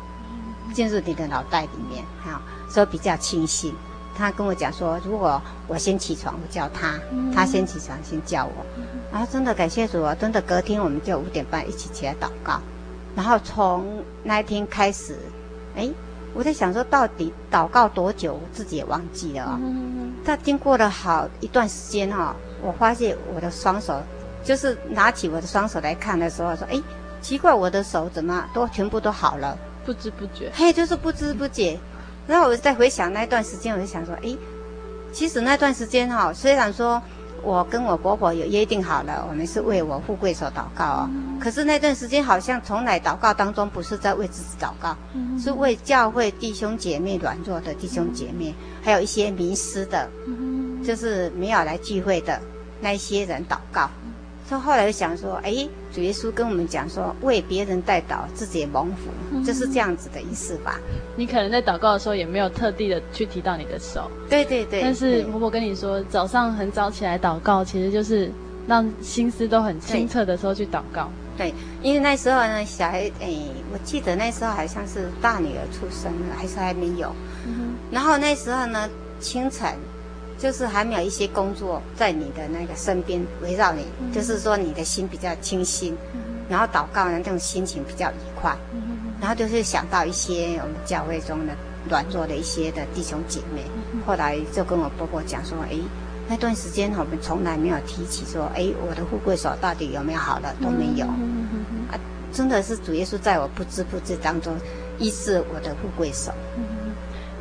[0.73, 3.73] 进入你的脑袋里面哈，所以比较清醒。”
[4.15, 6.99] 他跟我讲说，如果我先起床，我叫他；
[7.33, 8.51] 他先起床，先叫我。
[9.11, 10.13] 然后真的感谢主啊！
[10.13, 12.59] 真的隔天我们就五点半一起起来祷告。
[13.15, 15.17] 然后从那一天开始，
[15.75, 15.89] 哎，
[16.35, 18.33] 我在想说，到底祷告多久？
[18.35, 19.59] 我自己也忘记了啊。
[20.23, 23.99] 但经过了好一段时间哈，我发现我的双手，
[24.43, 26.79] 就是拿起我的双手来看的时候，说，哎，
[27.19, 29.57] 奇怪，我的手怎么都全部都好了？
[29.85, 31.77] 不知不觉，嘿，就是不知不觉。
[32.27, 34.37] 然后我再回想那段时间，我就想说，诶，
[35.11, 37.01] 其实那段时间哈，虽然说
[37.41, 41.09] 我跟我婆婆有约定好了，我们是为我富贵所祷告哦，
[41.39, 44.95] 可是那段时间好像从来祷告当中不是在为自己祷告，
[45.37, 50.09] 是为教会弟兄姐妹软弱的弟兄姐妹，还有一些迷失的，
[50.85, 52.39] 就是没有来聚会的
[52.79, 53.89] 那一些人祷告。
[54.47, 60.79] 所以后来就想说，哎，主耶稣跟我们讲说，为别人代祷，自己也蒙福，嗯、就是这样子的意思吧。
[61.15, 64.81] 你可能在祷告的时候也没有特地的去提到你的手，对对对。
[64.81, 68.29] 但是婆婆跟你说，早上很早起来祷告，其实就是
[68.67, 71.09] 让心思都很清澈的时候去祷告。
[71.35, 73.33] 对，因为那时候呢，小孩哎，
[73.71, 77.11] 我记得那时候好像是大女儿出生了，还是还没有。
[77.47, 78.87] 嗯、然后那时候呢，
[79.19, 79.73] 清晨
[80.43, 86.19] 就是还没有一些工作在你的那个身边围绕你，嗯、就是说你的心比较清新，嗯、
[86.49, 88.53] 然后祷告呢，这种心情比较愉快。
[88.73, 88.81] 嗯、
[89.21, 91.53] 然后就是想到一些我们教会中的
[91.89, 93.63] 软弱的一些的弟兄姐妹，
[93.93, 95.79] 嗯、后来就跟我婆婆讲说，哎。
[96.25, 101.05] 那段时间我们从来没有提起说，哎，我的富贵手到底有没有好了，都没有。
[101.05, 101.99] 啊，
[102.31, 104.55] 真的是主耶稣在我不知不觉当中
[104.99, 106.31] 医治我的富贵手。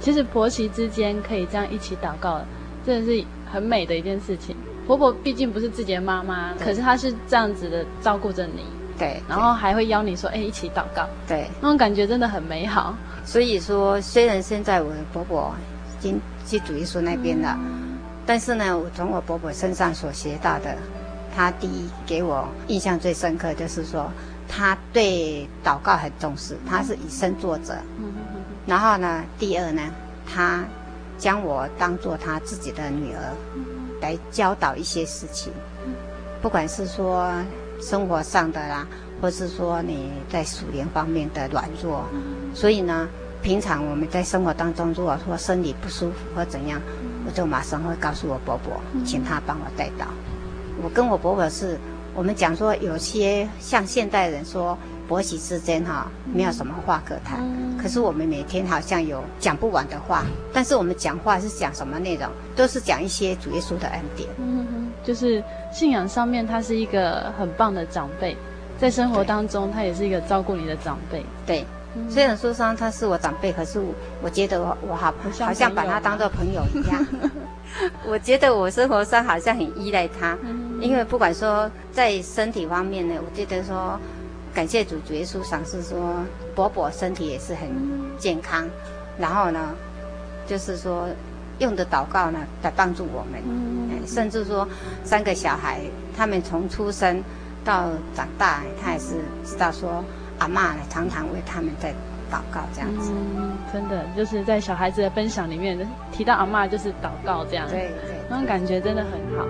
[0.00, 2.40] 其实婆媳之间可以这样一起祷告，
[2.86, 4.56] 真的是很美的一件事情。
[4.86, 8.64] 婆婆毕竟不是自己的妈妈，可是她是这样子的照顾着你，
[8.98, 12.94] 对，然后还会邀你说，哎，一起祷告，对，那种感觉真的很美好。
[13.24, 15.54] 所以说，虽然现在我的婆婆
[15.98, 17.56] 已经去主耶稣那边了。
[17.58, 17.80] 嗯
[18.24, 20.76] 但是呢，我从我婆婆身上所学到的，
[21.34, 24.08] 她第一给我印象最深刻就是说，
[24.48, 27.74] 她对祷告很重视，她是以身作则。
[28.64, 29.82] 然后呢，第二呢，
[30.24, 30.64] 他
[31.22, 33.22] 将我当做他自己的女儿，
[34.00, 35.52] 来教导一些事情，
[36.42, 37.32] 不管是说
[37.80, 38.84] 生活上的啦，
[39.20, 42.04] 或是说你在属灵方面的软弱。
[42.52, 43.08] 所以呢，
[43.40, 46.80] 平常我们在生活当中，如果说身体不舒服或怎样。
[47.24, 48.72] 我就马上会告诉我伯伯，
[49.06, 50.08] 请他帮我带到。
[50.82, 51.78] 我跟我伯伯是，
[52.14, 54.76] 我们讲说有些像现代人说
[55.08, 57.40] 婆媳之间哈没有什么话可谈，
[57.80, 60.24] 可是我们每天好像有讲不完的话。
[60.52, 62.28] 但是我们讲话是讲什么内容？
[62.54, 64.28] 都是讲一些主耶稣的恩典。
[64.38, 65.42] 嗯哼，就是
[65.72, 68.36] 信仰上面他是一个很棒的长辈，
[68.78, 71.24] 在生活当中他也是一个照顾你的长辈。
[71.46, 71.64] 对。
[72.08, 73.92] 虽然说上他是我长辈，可是我
[74.22, 77.06] 我觉得我我好好像把他当做朋友一样。
[78.08, 80.34] 我觉得我生活上好像很依赖他，
[80.80, 84.00] 因为不管说在身体方面呢，我觉得说
[84.54, 85.98] 感谢主主耶稣赏赐说
[86.54, 87.70] 伯伯身体也是很
[88.18, 88.68] 健康，
[89.18, 89.74] 然后呢，
[90.46, 91.08] 就是说
[91.58, 93.42] 用的祷告呢来帮助我们，
[94.06, 94.68] 甚至说
[95.04, 95.80] 三个小孩
[96.16, 97.22] 他们从出生
[97.64, 100.04] 到长大，他也是知道说。
[100.38, 101.92] 阿嬷呢，常常为他们在
[102.28, 103.12] 祷告，这样子。
[103.36, 105.78] 嗯，真的就是在小孩子的分享里面
[106.10, 107.68] 提到阿嬷，就是祷告这样。
[107.68, 109.46] 对对，那种感觉真的很好。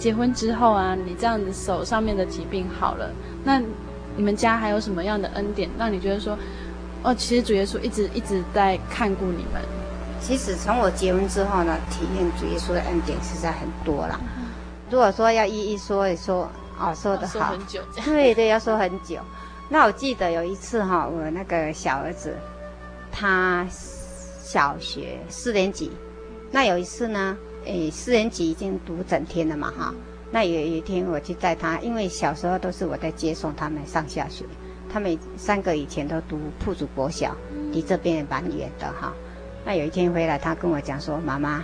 [0.00, 3.10] 结婚之后啊，你这样子手上面的疾病好了，
[3.44, 3.60] 那
[4.16, 6.36] 你们家还有什么样的恩典，让你觉得说，
[7.02, 9.62] 哦，其实主耶稣一直一直在看顾你们？
[10.20, 14.18] 其实从我结婚之后呢，体验主耶稣的恩典实在很多了。
[14.90, 19.18] 如果说要一一说一说，哦，说得好，说很久，对对，要说很久。
[19.68, 22.34] 那我记得有一次哈，我那个小儿子，
[23.12, 25.92] 他小学四年级，
[26.50, 29.94] 那有一次呢，诶，四年级已经读整天了嘛哈。
[30.30, 34.44] 那有一天我去带他，因为小时候都是我在接送他们上下学，
[34.92, 37.34] 他们三个以前都读铺主国小，
[37.72, 39.12] 离这边也蛮远的哈。
[39.64, 41.62] 那有一天回来，他跟我讲说：“妈妈，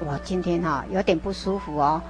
[0.00, 2.02] 我今天哈、哦、有点不舒服哦，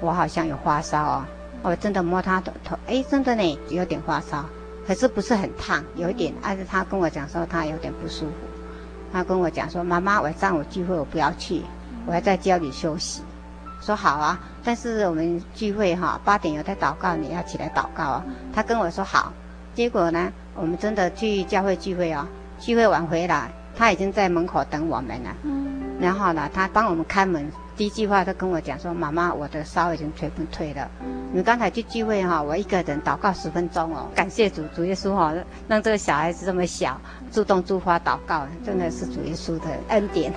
[0.00, 1.24] 我好像有发烧哦。
[1.62, 4.44] 我真的摸他的头，哎，真的呢，有点发烧，
[4.86, 6.32] 可是不是很烫，有一点。
[6.40, 8.32] 但是他跟我讲说他有点不舒服。
[9.12, 11.62] 他跟我讲说：妈妈，晚上我聚会我不要去，
[12.06, 13.22] 我还在家里休息。
[13.80, 18.24] 说好啊，但是我们聚会哈、哦、八点有在祷告，你要起来祷告啊。
[18.52, 19.32] 他跟我说好。
[19.74, 22.26] 结果呢，我们真的去教会聚会哦，
[22.58, 30.86] 聚会晚回来。”他已经在门口等我们了，嗯，然后呢，他帮我们开门，第一句话他跟我讲说：“妈妈，我的烧已经退不退了？
[31.30, 35.32] 你们刚才去聚会哈，我一个人祷告十分钟哦，感谢主，主耶稣哈，
[35.66, 40.30] 让这个小孩子这么小，自动自发祷告，真的是主耶稣的恩典。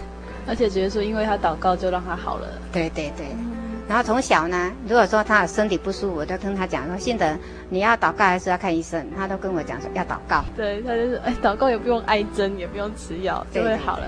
[0.48, 3.28] 而且主耶稣因为他祷告就让他好了，对对对。
[3.88, 7.36] 然后从小呢，如果说他有身体不舒服，我都跟他讲说：信德，
[7.70, 9.06] 你要祷告还是要看医生？
[9.16, 10.44] 他都跟我讲说要祷告。
[10.56, 14.06] 对，他就是哎，祷告也不用挨针，也不用吃药，就会好了。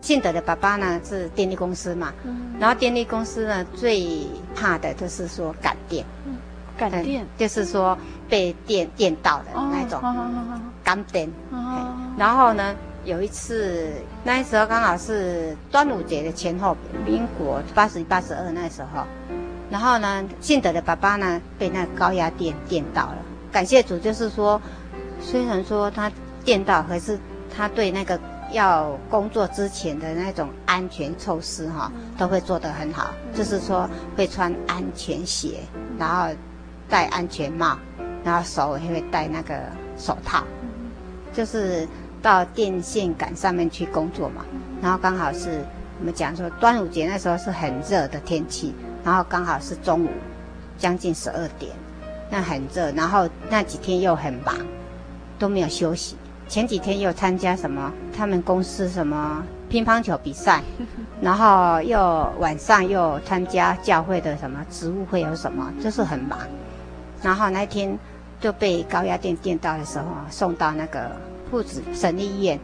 [0.00, 6.04] 信德的爸爸呢是电力公司嘛，嗯、然后电力公司呢最怕的就是说感电，
[6.78, 10.00] 感电就是说被电电到的那种，
[10.84, 11.28] 感电。
[12.16, 12.74] 然后呢？
[13.04, 13.90] 有一次，
[14.24, 19.04] 那时候刚好是端午节的前后，民国八十一、八十二那时候，
[19.70, 23.16] 然后呢，信德的爸爸呢被那高压电电到了。
[23.50, 24.60] 感谢主，就是说，
[25.20, 26.10] 虽然说他
[26.44, 27.18] 电到，可是
[27.56, 28.20] 他对那个
[28.52, 33.14] 要工作之前的那种安全措施哈，都会做得很好。
[33.32, 35.60] 就是说，会穿安全鞋，
[35.96, 36.28] 然后
[36.88, 37.78] 戴安全帽，
[38.22, 39.54] 然后手也会戴那个
[39.96, 40.42] 手套，
[41.32, 41.88] 就是。
[42.22, 44.44] 到电线杆上面去工作嘛，
[44.82, 45.64] 然后刚好是
[45.98, 50.08] 我们讲说端午节那时候是很热的天气，然后刚好是中午
[50.76, 51.72] 将近十二点，
[52.30, 54.54] 那很热，然后那几天又很忙，
[55.38, 56.16] 都没有休息。
[56.48, 60.62] 前几天又参加什么他们公司什么乒乓球比赛，
[61.20, 66.38] 然后又晚上又参加教会的什么职务会有什么，就是很忙。
[67.22, 67.98] 然后那天
[68.40, 71.10] 就被高压电电到的时候送到那个。
[71.50, 72.58] 铺子省立医院，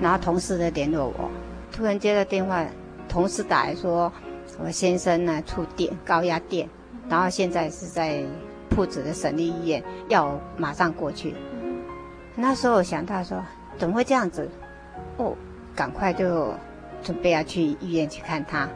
[0.00, 1.30] 然后同事的联络我，
[1.70, 2.64] 突然接到电话，
[3.08, 4.12] 同事打来说，
[4.58, 6.68] 我先生呢触电高压电，
[7.08, 8.22] 然后现在是在
[8.70, 11.34] 铺子的省立医院，要马上过去。
[12.34, 13.42] 那时候我想到说，
[13.76, 14.48] 怎么会这样子？
[15.16, 15.34] 哦，
[15.74, 16.54] 赶快就
[17.02, 18.68] 准备要去医院去看他。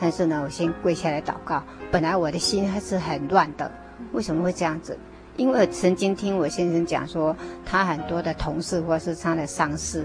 [0.00, 1.62] 但是呢，我先跪下来祷告。
[1.92, 3.70] 本来我的心还是很乱的，
[4.12, 4.98] 为什么会这样子？
[5.40, 7.34] 因为曾经听我先生讲说，
[7.64, 10.04] 他很多的同事或是他的上司，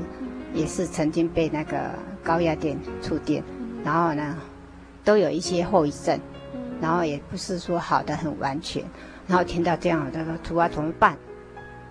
[0.53, 1.91] 也是曾经被那个
[2.23, 3.43] 高压电触电，
[3.83, 4.37] 然后呢，
[5.03, 6.17] 都有一些后遗症，
[6.79, 8.81] 然后也不是说好的很完全，
[9.27, 11.17] 然后听到这样，他说：“主啊，怎么办？”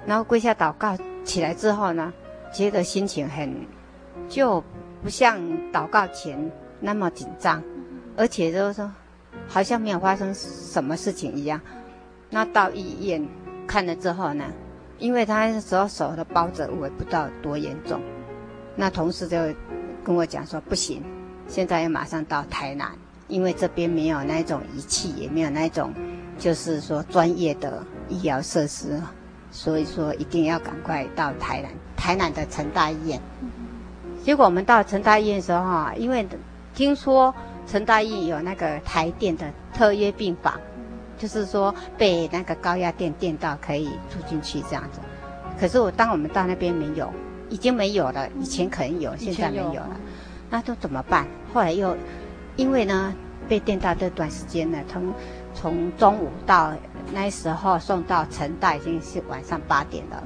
[0.06, 2.10] 然后跪下祷告起来之后呢，
[2.50, 3.54] 觉得心情很，
[4.26, 4.64] 就
[5.02, 5.38] 不像
[5.70, 7.62] 祷告前那么紧张，
[8.16, 8.90] 而且就是说，
[9.46, 11.60] 好像没有发生什么事情一样。
[12.34, 13.24] 那到医院
[13.64, 14.44] 看了之后呢，
[14.98, 18.00] 因为他那时候手的包着，我也不知道多严重。
[18.74, 19.38] 那同事就
[20.02, 21.00] 跟我讲说，不行，
[21.46, 22.90] 现在要马上到台南，
[23.28, 25.92] 因为这边没有那种仪器，也没有那种
[26.36, 29.00] 就是说专业的医疗设施，
[29.52, 33.20] 所以说一定要赶快到台南，台南的成大医院。
[34.24, 36.26] 结果我们到成大医院的时候哈，因为
[36.74, 37.32] 听说
[37.64, 40.58] 成大医院有那个台电的特约病房。
[41.18, 45.00] 就是说被那个高压电电到可以住进去这样子，
[45.58, 47.12] 可是我当我们到那边没有，
[47.48, 48.28] 已经没有了。
[48.40, 49.96] 以前可能有，现在没有了。
[50.50, 51.26] 那都怎么办？
[51.52, 51.96] 后来又
[52.56, 53.14] 因为呢
[53.48, 55.12] 被电到这段时间呢，从
[55.54, 56.72] 从中午到
[57.12, 60.22] 那时候送到成大已经是晚上八点了。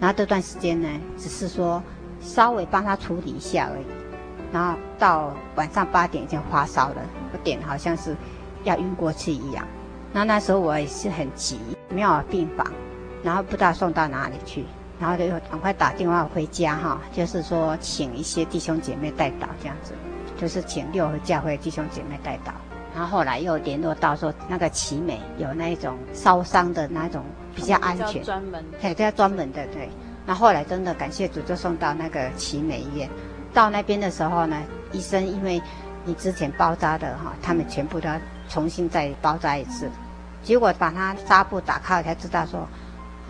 [0.00, 1.82] 然后这段时间呢，只是说
[2.20, 3.84] 稍微帮他处理一下而已。
[4.52, 6.96] 然后到晚上八点已经发烧了，
[7.32, 8.14] 我点好像是
[8.62, 9.66] 要晕过去一样。
[10.14, 11.58] 那那时候我也是很急，
[11.88, 12.64] 没有病房，
[13.20, 14.64] 然后不知道送到哪里去，
[15.00, 19.92] 然后就赶快打电话回家哈，就是说请一些弟兄姐妹代祷这样子，
[20.40, 22.52] 就是请六合教会弟兄姐妹代祷。
[22.94, 29.88] 然后后来又联络到说那个奇美有那一种烧伤的那种比较安全，专门，对，这专门的对。
[30.24, 33.10] 那后，后来真的感谢主，就送到那个奇美医院。
[33.52, 34.56] 到那边的时候呢，
[34.92, 35.60] 医生因为
[36.04, 38.14] 你之前包扎的哈，他们全部都要
[38.48, 39.90] 重新再包扎一次。
[40.44, 42.60] 结果把他纱布打开，才知道说，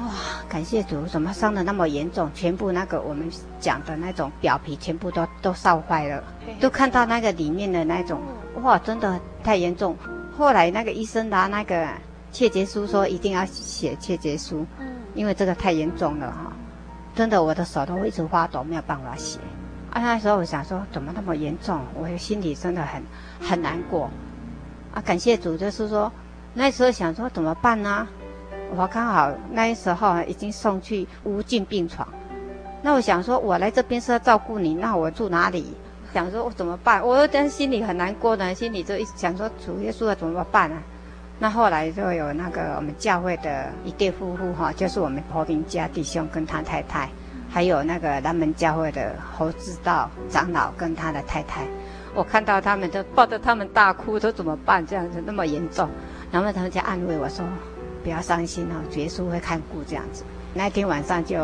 [0.00, 0.10] 哇，
[0.48, 2.28] 感谢主，怎么伤的那么严重？
[2.34, 6.24] 全部那个我们讲的那种表皮全部都都烧坏了，
[6.60, 8.20] 都看到那个里面的那种，
[8.62, 9.96] 哇，真的太严重。
[10.36, 11.88] 后来那个医生拿那个
[12.32, 14.66] 切结书说一定要写切结书，
[15.14, 16.52] 因为这个太严重了哈，
[17.14, 19.38] 真的我的手都一直发抖，没有办法写。
[19.92, 21.80] 啊，那时候我想说，怎么那么严重？
[21.94, 23.00] 我心里真的很
[23.40, 24.10] 很难过。
[24.92, 26.10] 啊，感谢主，就是说。
[26.54, 28.06] 那时候想说怎么办呢？
[28.76, 32.06] 我刚好那时候已经送去无菌病床。
[32.80, 35.74] 那我想说，我来这边是要照顾你，那我住哪里？
[36.12, 37.04] 想说我怎么办？
[37.04, 40.82] 我真心里很难过呢，心里就一直想说主耶稣要怎么办啊？
[41.40, 47.08] 那后来就有那个我们教会的一对夫妇哈，就是我们和平家弟兄跟他太太，
[47.50, 51.66] 还有那个南门教会的侯志道长老跟他的太太。
[52.14, 54.86] 我看到他们都抱着他们大哭，说怎么办？
[54.86, 55.88] 这样子那么严重。
[56.34, 57.46] 然后他们就安慰我说
[58.02, 61.38] ：“不要伤心哦，耶稣会看顾这样子。”那天晚上就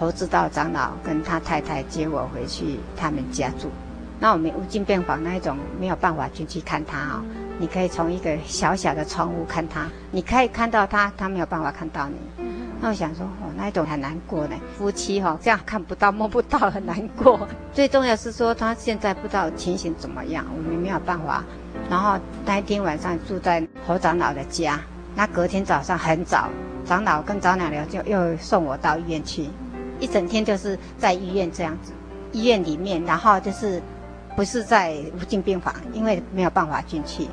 [0.00, 3.70] 侯知道长老跟他太太接我回去他们家住。
[4.18, 7.24] 那我们无尽病房那一种没有办法进去看他啊、哦，
[7.60, 12.16] 你可以从一个小小的窗户看他，你可以看到他，他没有办法看到你。
[12.80, 17.48] 那我想说，哦，那一种很难过呢，夫妻哈、哦、这样看不到摸不到，很难过。
[17.72, 21.42] 最重要是说他现在不知道情形怎么样，我们没有办法。
[21.88, 24.80] 然后那一天晚上住在侯长老的家，
[25.14, 26.48] 那隔天早上很早，
[26.84, 29.48] 长老跟长老聊就又送我到医院去，
[29.98, 31.92] 一整天就是在医院这样子，
[32.32, 33.80] 医院里面，然后就是
[34.36, 37.26] 不是在无菌病房，因为没有办法进去，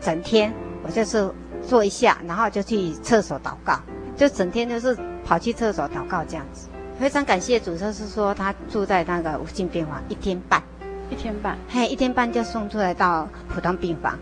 [0.00, 0.52] 整天
[0.84, 1.28] 我就是
[1.66, 3.80] 坐一下，然后就去厕所祷告，
[4.16, 6.68] 就整天就是跑去厕所祷告这样子。
[6.98, 10.62] 非常感谢主，就是说他住在那个无菌病房一天半。
[11.10, 14.18] 一天半，嘿，一天半就送出来到普通病房。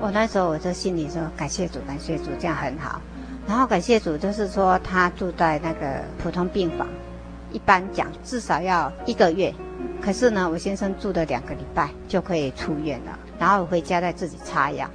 [0.00, 3.00] 我那时候我就心里说感谢主，感谢主，这样很好。
[3.46, 6.88] 然后感谢主，就是说他住在那个普通病房，
[7.52, 9.54] 一般讲至少要一个月，
[10.02, 14.90] 可是呢，我先生住了两个礼拜就可以出院了，然后回家再自己擦药。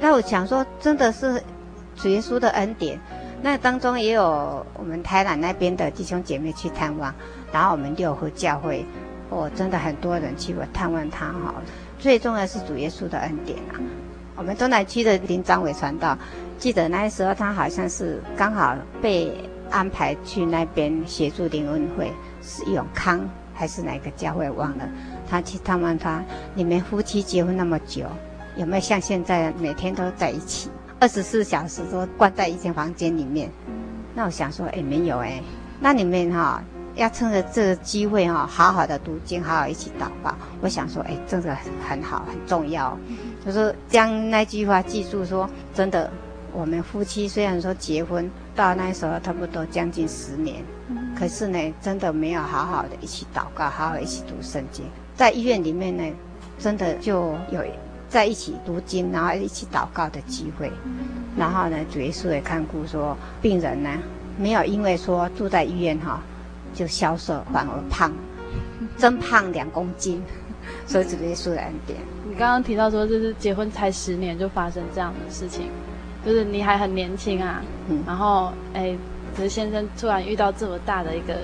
[0.00, 1.40] 那我想说，真的是
[1.94, 2.98] 主耶稣的恩典。
[3.42, 7.12] 那当中也有我们台南那边的弟兄姐妹去探望，
[7.52, 8.86] 然后我们六合教会，
[9.28, 11.54] 哦，真的很多人去我探望他哈。
[11.98, 13.80] 最重要是主耶稣的恩典啊。
[14.36, 16.16] 我们东南区的林章伟传道，
[16.58, 19.32] 记得那时候他好像是刚好被。
[19.72, 22.12] 安排去那边协助灵恩会，
[22.42, 24.86] 是永康还是哪个教会忘了？
[25.26, 26.22] 他去探望他，
[26.54, 28.04] 你们夫妻结婚那么久，
[28.54, 30.68] 有没有像现在每天都在一起，
[31.02, 33.50] 二十四小时都关在一间房间里面？
[34.14, 35.42] 那我想说，哎，没有哎。
[35.80, 36.62] 那你们哈
[36.94, 40.32] 要趁着这个机会哈，好好的读经，好好一起祷告。
[40.60, 41.56] 我想说，哎，这个
[41.88, 42.96] 很好，很重要。
[43.44, 46.08] 就是将那句话记住，说真的。
[46.52, 50.62] 我们夫妻虽然说结婚到那时候差不多将近十年，
[51.18, 54.84] 可是呢，真的没有好好的一起祷告，好好一起读圣经。
[55.16, 56.04] 在医院里面呢，
[56.60, 57.64] 真的就有
[58.12, 60.70] 在一起读经，然后一起祷告的机会。
[61.34, 63.88] 然后呢，主耶稣也看顾说，病人呢
[64.36, 66.22] 没有因为说住在医院哈
[66.74, 68.12] 就消瘦，反而胖，
[68.98, 70.22] 增胖两公斤。
[70.86, 71.98] 所以主耶稣的恩典。
[72.28, 75.68] 你刚刚提到说，就是结婚才十年就发生这样的事情。
[76.24, 78.96] 就是你还很年轻啊，嗯，然后哎，
[79.34, 81.34] 只是先生突然遇到这么大的一个，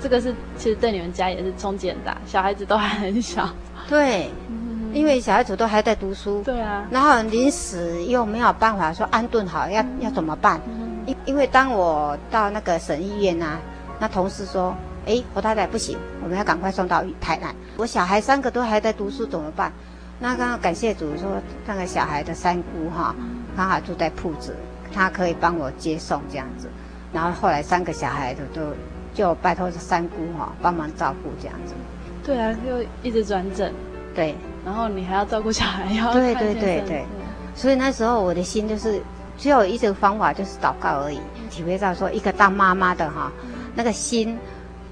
[0.00, 3.46] 这个是其实对你们家也是冲击很大，小孩子都还很小，
[3.90, 10.60] 对，嗯，因为小孩子都还在读书，对啊，然后临时又没有办法说安顿好，要要怎么办？
[11.06, 13.58] 因，嗯，因为当我到那个省医院啊，
[13.98, 14.74] 那同事说，
[15.06, 19.72] 哎，侯太太不行，我们要赶快送到台南，我小孩三个都还在读书，怎么办？
[20.18, 21.30] 那刚刚感谢主说，
[21.66, 23.14] 那个小孩的三姑哈。
[23.56, 24.54] 刚好住在铺子，
[24.92, 26.68] 他可以帮我接送这样子，
[27.10, 28.60] 然后后来三个小孩子都
[29.14, 31.72] 就拜托这三姑哈帮忙照顾这样子。
[32.22, 33.72] 对啊，就一直转诊。
[34.14, 34.34] 对，
[34.66, 37.04] 然后你还要照顾小孩，要对对对对。
[37.54, 39.00] 所以那时候我的心就是
[39.38, 41.20] 只有一种方法，就是祷告而已。
[41.48, 43.30] 体会到说，一个当妈妈的哈，
[43.76, 44.36] 那个心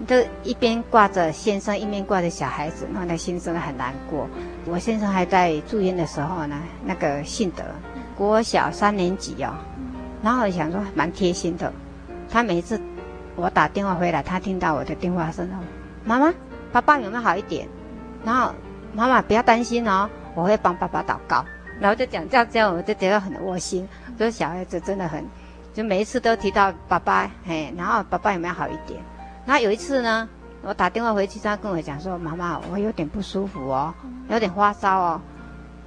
[0.06, 4.28] 都一边挂着先生，一边挂着小孩子，那那心真的很难过。
[4.66, 6.56] 我先生还在住院的时候呢，
[6.86, 7.64] 那个信德。
[8.16, 9.52] 国小三年级哦，
[10.22, 11.72] 然后我想说蛮贴心的，
[12.30, 12.80] 他每次
[13.34, 15.58] 我打电话回来，他听到我的电话声哦，
[16.04, 16.32] 妈妈，
[16.70, 17.68] 爸爸有没有好一点？
[18.24, 18.54] 然后
[18.94, 21.44] 妈妈不要担心哦，我会帮爸爸祷告。
[21.80, 23.86] 然后就讲这样这样，我就觉得很窝心。
[24.16, 25.24] 所以小孩子真的很，
[25.74, 29.00] 就每一次都提到爸爸，嘿，然后爸爸有没有好一点？
[29.44, 30.28] 然后有一次呢，
[30.62, 33.92] 我打电话回去，他跟我讲说，妈妈，我有点不舒服哦，
[34.28, 35.20] 有点发烧哦。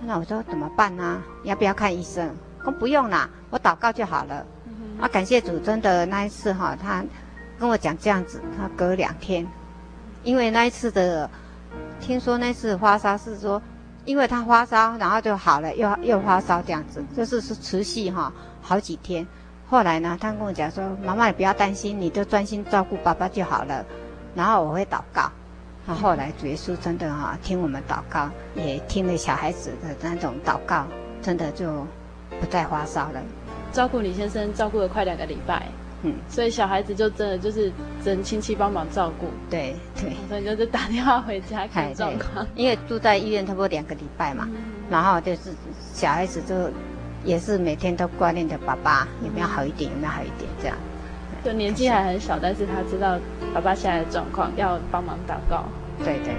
[0.01, 1.21] 那我说怎么办呢？
[1.43, 2.29] 要不要看医生？
[2.63, 4.45] 说不用啦，我祷告就好了。
[4.65, 7.01] 嗯、啊，感谢主，真的那一次哈，他
[7.57, 9.47] 跟我讲这样子，他隔两天，
[10.23, 11.29] 因为那一次的，
[11.99, 13.61] 听说那次发烧是说，
[14.05, 18.31] 因为他发烧，然后就好了，又又发烧这样子，就是是持续哈
[18.61, 19.25] 好几天。
[19.69, 23.85] 后来呢，他跟我讲说，妈妈你不要担心，你就专心照顾爸爸就好了，
[24.33, 25.29] 然后我会祷告。
[25.85, 30.85] 那后来主耶稣真的哈听我们祷告，也听了小孩子的那种祷告，
[31.21, 31.85] 真的就
[32.39, 33.21] 不再发烧了。
[33.73, 35.67] 照顾李先生照顾了快两个礼拜，
[36.03, 37.71] 嗯，所以小孩子就真的就是
[38.03, 39.27] 真亲戚帮忙照顾。
[39.49, 42.45] 对对，所以就是打电话回家看状况。
[42.55, 44.55] 因为住在医院差不多两个礼拜嘛，嗯、
[44.89, 45.51] 然后就是
[45.93, 46.69] 小孩子就
[47.25, 50.77] 也是每天都挂念着爸爸有没有好一点，有没有好一点这样。
[51.43, 53.17] 就年纪还很小，但是他知道
[53.53, 55.63] 爸爸现在的状况，要帮忙祷告。
[56.03, 56.35] 对对。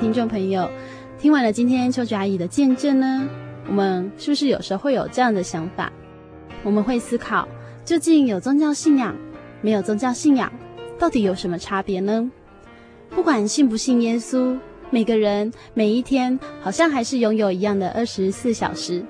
[0.00, 0.68] 听众朋友，
[1.18, 3.28] 听完了今天秋菊阿姨的见证呢，
[3.68, 5.92] 我们是不是有时候会有这样的想法？
[6.62, 7.46] 我们会思考，
[7.84, 9.14] 究竟有宗教信仰，
[9.60, 10.50] 没有宗教信仰，
[10.98, 12.30] 到底有什么差别呢？
[13.10, 14.56] 不管信不信耶稣，
[14.88, 19.04] 每个人每一天好像还是拥有一样的二十四小时，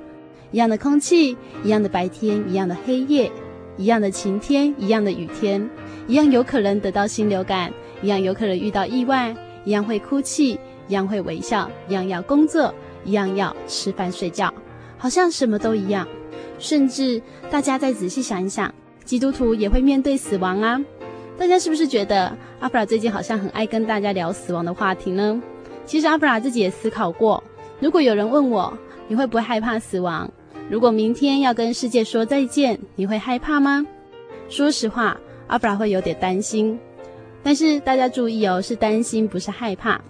[0.50, 3.30] 一样的空气，一样的白天，一样的黑夜，
[3.76, 5.70] 一样的晴天，一样的雨天，
[6.08, 7.72] 一样有可能得到心流感，
[8.02, 9.32] 一样有可能遇到意外，
[9.64, 10.58] 一样会哭泣，
[10.90, 12.74] 一样会微笑，一样要工作，
[13.04, 14.52] 一样要吃饭睡觉，
[14.98, 16.04] 好像什么都一样。
[16.58, 18.74] 甚至大家再仔细想一想，
[19.04, 20.84] 基督徒也会面对死亡啊。
[21.38, 25.40] 大家是不是觉得阿弗拉最近好像很爱跟大家聊死亡的话题呢？
[25.86, 27.40] 其实阿弗拉自己也思考过，
[27.78, 28.76] 如果有人问我，
[29.06, 30.28] 你会不会害怕死亡？
[30.68, 33.86] 如果明天要跟世界说再见，你会害怕吗？
[34.48, 35.16] 说实话，
[35.46, 36.76] 阿弗拉会有点担心。
[37.44, 40.00] 但是大家注意哦，是担心，不是害怕。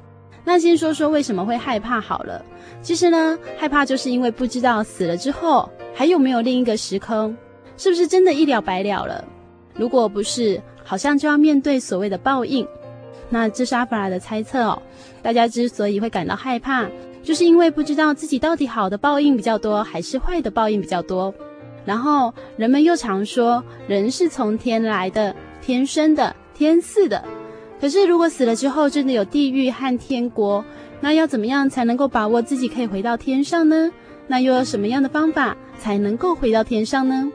[0.53, 2.45] 那先说说为什么会害怕好了。
[2.83, 7.37] 其实呢，害怕就是因为不知道死了之后还有没有另一个时空，
[7.77, 9.25] 是不是真的一了百了了？
[9.75, 12.67] 如果不是，好像就要面对所谓的报应。
[13.29, 14.83] 那这是阿弗拉的猜测哦。
[15.23, 16.85] 大家之所以会感到害怕，
[17.23, 21.33] 就是因为不知道自己到底好的报应比较多，还是坏的报应比较多。
[21.85, 25.33] 然后人们又常说，人是从天来的，
[25.63, 27.23] 天生的，天赐的。
[27.81, 30.65] 可是如果死了之后真的有地狱和天国，
[31.01, 33.91] 那要怎么样才能够把握自己可以回到天上呢？
[34.27, 37.33] 那又有什么样的方法才能够回到天上呢？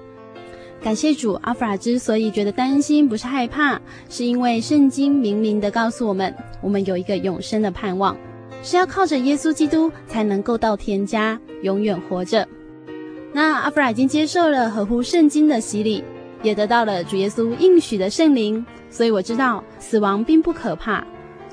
[0.81, 6.31] 感谢主，阿弗拉之所以觉得担心，不是害怕，是因为圣经明明的告诉我们，
[6.61, 8.15] 我们有一个永生的盼望，
[8.61, 12.47] 是要靠着耶稣基督才能够到天家，永远活着。
[13.33, 16.03] 那阿弗拉已经接受了合乎圣经的洗礼，
[16.45, 21.03] 也得到了主耶稣应许的圣灵，所以我知道死亡并不可怕，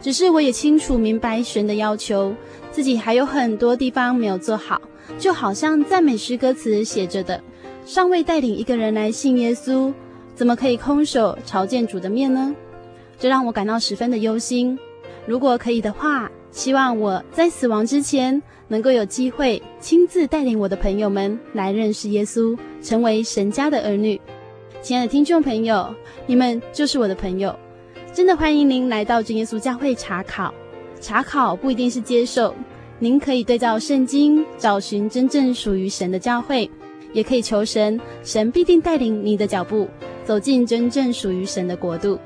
[0.02, 2.34] 只是我也清楚明白神的要求，
[2.70, 4.78] 自己还有很多地方没有做好，
[5.18, 7.42] 就好像赞美诗歌词写着的。
[7.86, 9.90] 尚未带领一个人来信耶稣，
[10.34, 12.54] 怎么可以空手朝见主的面呢？
[13.18, 14.78] 这让我感到十分的忧心。
[15.26, 24.20] 如果可以的话，希望我在死亡之前能够有机会亲自带领我的朋友们来认识耶稣，成为神家的儿女。
[24.82, 25.94] 亲爱的听众朋友，
[26.26, 27.56] 你们就是我的朋友，
[28.12, 30.52] 真的欢迎您来到真耶稣教会查考。
[31.00, 32.52] 查考不一定是接受，
[32.98, 36.68] 您可以对照圣经，找寻真正属于神的教会。
[37.12, 39.88] 也可以求神，神必定带领你的脚步
[40.24, 42.18] 走进真正属于神的国度。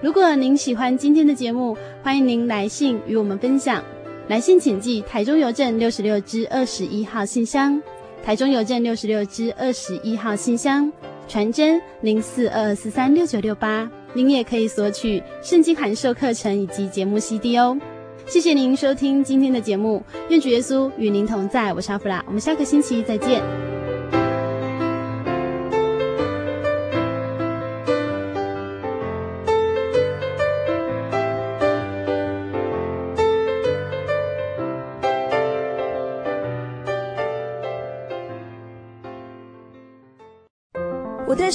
[0.00, 3.82] 如果您喜欢今天的节目，欢迎您来信与我们分享。
[4.28, 7.82] 来信请寄台中邮政六十六支二十一号信箱，
[8.22, 10.92] 台中邮政六十六支二十一号信箱，
[11.28, 13.90] 传真零四二四三六九六八。
[14.12, 17.78] 您也可以索取圣经函授课程以及节目 CD 哦。
[18.26, 21.72] 谢谢您收听今天的节目，愿主耶稣与您同在。
[21.72, 23.65] 我是阿弗拉，我们下个星期再见。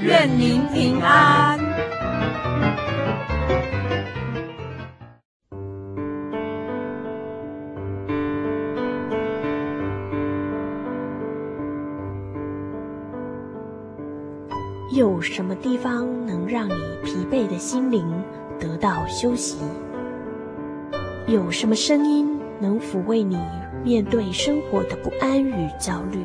[0.00, 1.58] 愿您平安。
[14.94, 18.22] 有什么地方能让你疲惫的心灵
[18.60, 19.58] 得到休息？
[21.26, 23.38] 有什么声音能抚慰你？
[23.82, 26.24] 面对生活的不安与焦虑，